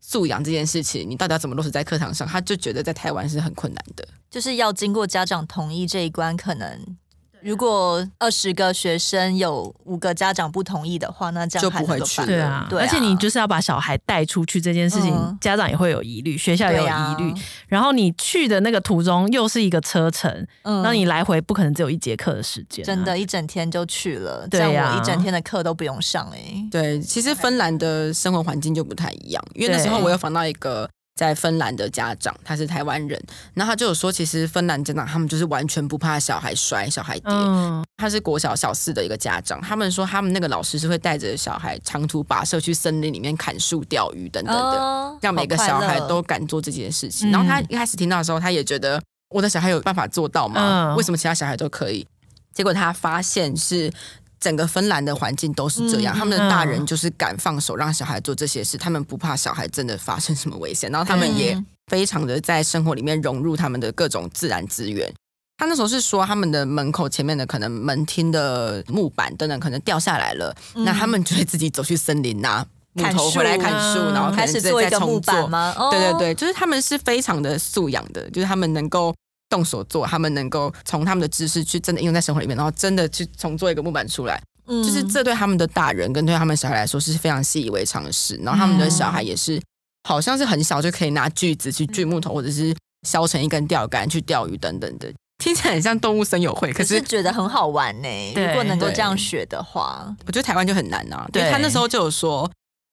[0.00, 2.26] 素养这件事情，你到底要怎么落实在课堂上？
[2.26, 6.96] 他就觉得在台湾是很困难的，就是要经过家长同意这一关，可能
[7.42, 12.24] 如果二十个学生有五个家长不同意的话，那这样就不会去。
[12.26, 17.30] 对啊，对啊，而且你就是要把小孩带出去这件事情，嗯、家长也会有疑虑，学校也有疑虑。
[17.30, 17.34] 啊、
[17.68, 24.46] 然后你去的那个途中又是一个车程，嗯，那你来回不可能只有一节课的时间、啊，真的，一整天就去了。
[24.48, 26.68] 对呀、啊，我一整天的课都不用上哎、欸。
[26.70, 30.88] 对，其实芬兰的生活环境就不太一样，因为那时候我有访到一个。
[31.20, 37.30] 在芬兰的家长，他是台湾人，然后他就有说，其实芬兰家长他们就是完全不怕小孩摔、小孩跌。
[37.30, 47.30] 嗯、他是国小小四的一个家长，他们说他们那个老师是会带着小孩长途跋涉去森林里面砍树、钓鱼等等的，哦、让每个小孩都敢做这件事情。
[47.30, 48.98] 然后他一开始听到的时候，他也觉得
[49.28, 50.94] 我的小孩有办法做到吗？
[50.94, 52.06] 嗯、为什么其他小孩都可以？
[52.54, 53.92] 结果他发现是。
[54.40, 65.12] 整个芬兰的环境都是这样，嗯、他们的大人就是敢放手让小孩做这些事，嗯、他们不怕小孩真的发生什么危险，然后他们也非常的在生活里面融入他们的各种自然资源。
[65.58, 75.74] 他那时候是说，他们的门口前面的可能门厅的木板等等可能掉下来了，嗯、那他们就会自己走去森林呐木头回来砍树，砍然后开始做一个木板吗？
[75.90, 79.14] 对对对，就是他们是非常的素养的，就是他们能够。
[79.50, 88.40] 动手做，他们能够从他们的知识去真的应用在生活里面，然后真的去重做一个木板出来，嗯，就是这对他们的大人跟对他们小孩来说是非常习以为常的事。
[88.42, 89.60] 然后他们的小孩也是，
[90.08, 92.74] 好像是很小就可以拿锯子去锯木头，或者是
[93.06, 98.32] 削成一根钓竿去钓鱼等等的，听起来很像动物森友会，可是，觉得很好玩呢。
[98.32, 101.28] 对如果能够这样学的话，我觉得台湾就很难啊。
[101.32, 102.48] 对，他那时候就有说：“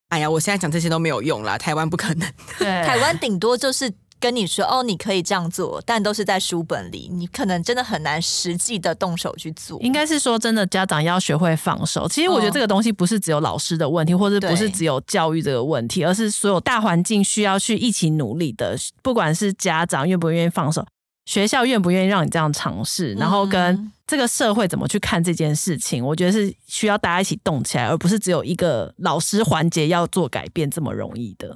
[0.09, 2.27] 哎呀，我现在讲这些都没有用啦，台湾不可能。”
[2.57, 3.93] 对， 台湾顶多就是。
[4.19, 9.79] 跟你说哦，你可以这样做，但都是在书本里，你可能真的很难实际的动手去做。
[9.81, 12.07] 应该是说，真的家长要学会放手。
[12.07, 18.75] 其实我觉得这个东西不是只有老师的问题，哦、或者不是只有教育这个问题，而是所有大环境需要去一起努力的。
[19.01, 20.85] 不管是家长愿不愿意放手，
[21.25, 31.55] 学校愿不愿意让你这样尝试，然后跟这个社会怎么去看这件事情，我觉得是需要大家一起动起来，而不是只有一个老师环节要做改变这么容易的。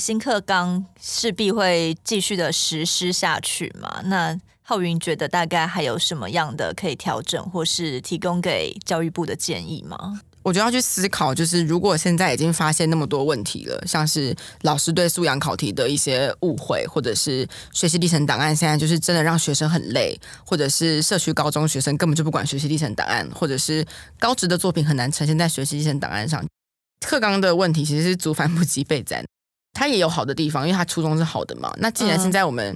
[0.00, 4.00] 新课纲势必会继续的实施下去嘛？
[4.06, 10.20] 那浩云觉得大概还有什么样的可以调整，或是提供给教育部的建议吗？
[10.42, 23.86] 我觉得要去思考，就是如果现在已经发现那么多问题了，像是老师对素养考题的一些误会，或者是学习历程档案现在就是真的让学生很累，或者是社区高中学生根本就不管学习历程档案，或者是
[24.18, 26.42] 高职的作品很难呈现在学习历程档案上，
[27.06, 29.22] 课纲的问题其实是族繁不及备载。
[29.82, 31.74] 他也有好的地方，因为他初衷是好的嘛。
[31.78, 32.72] 那既然现在我们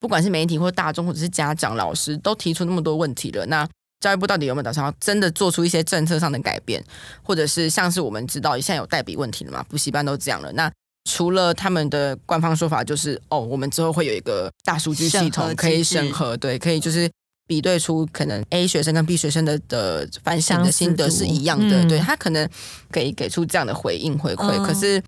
[0.00, 3.68] 不管是媒体或大众，或者是家长、老师都提出那么多问题了，那
[4.00, 6.82] 教育部到底有没有打算要真的做出一些政策上的改变，
[7.22, 9.62] 或者是像是我们知道现在有代笔问题了嘛？
[9.68, 10.50] 补习班都这样了。
[10.52, 10.72] 那
[11.04, 17.10] 除了他们的官方说法，就是哦，我们之后会有一个大数据系统可以审核，对，可以就是
[17.46, 21.84] 比对出可能 A 学生跟 B 学生的的反省的心得是一样的。
[21.84, 22.48] 嗯、对他可能
[22.90, 25.02] 可以给出这样的回应回馈，嗯、可是。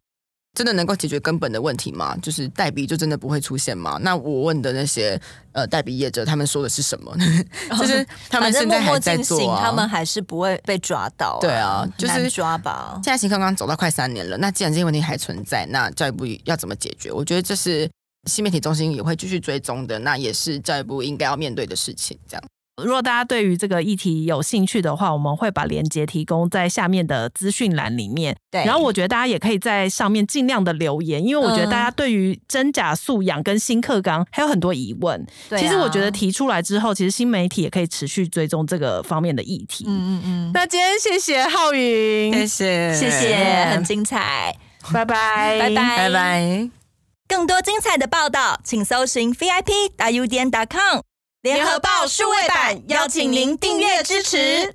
[0.58, 2.16] 真的能够解决根本的问题吗？
[2.20, 3.96] 就是代笔就真的不会出现吗？
[4.02, 5.16] 那我问的那些
[5.52, 7.16] 呃代笔业者，他们说的是什么？
[7.78, 11.40] 就是他们现在还在做、啊，他们还是不会被抓到、啊。
[11.40, 12.94] 对啊，就是抓吧。
[13.04, 17.12] 现在行刚刚走到快三年了，那既然这些问题还存在，那教育部要怎么解决？
[17.12, 17.88] 我觉得这是
[18.28, 22.18] 新媒体中心也会继续追踪的，那也是教育部应该要面对的事情。
[22.28, 22.42] 这样。
[22.84, 28.36] 如果大家对于这个议题有兴趣的话，我们会把链接提供在下面的资讯栏里面。
[28.50, 35.26] 对，然后我觉得大家也可以在上面尽量的留言，因为我觉得大家对于真假素养跟新课纲还有很多疑问。
[35.48, 39.84] 对啊，其实我觉得提出来之后，其实新媒体也可以持续追踪这个方面的议题。
[39.88, 40.50] 嗯嗯嗯。
[40.54, 44.56] 那今天谢谢浩云，谢谢谢谢，很精彩。
[44.92, 46.70] 拜拜拜拜拜拜。
[47.26, 51.07] 更多精彩的报道，请搜寻 VIP 大 U 点 com。
[51.42, 54.74] 联合报数位版，邀请您订阅支持。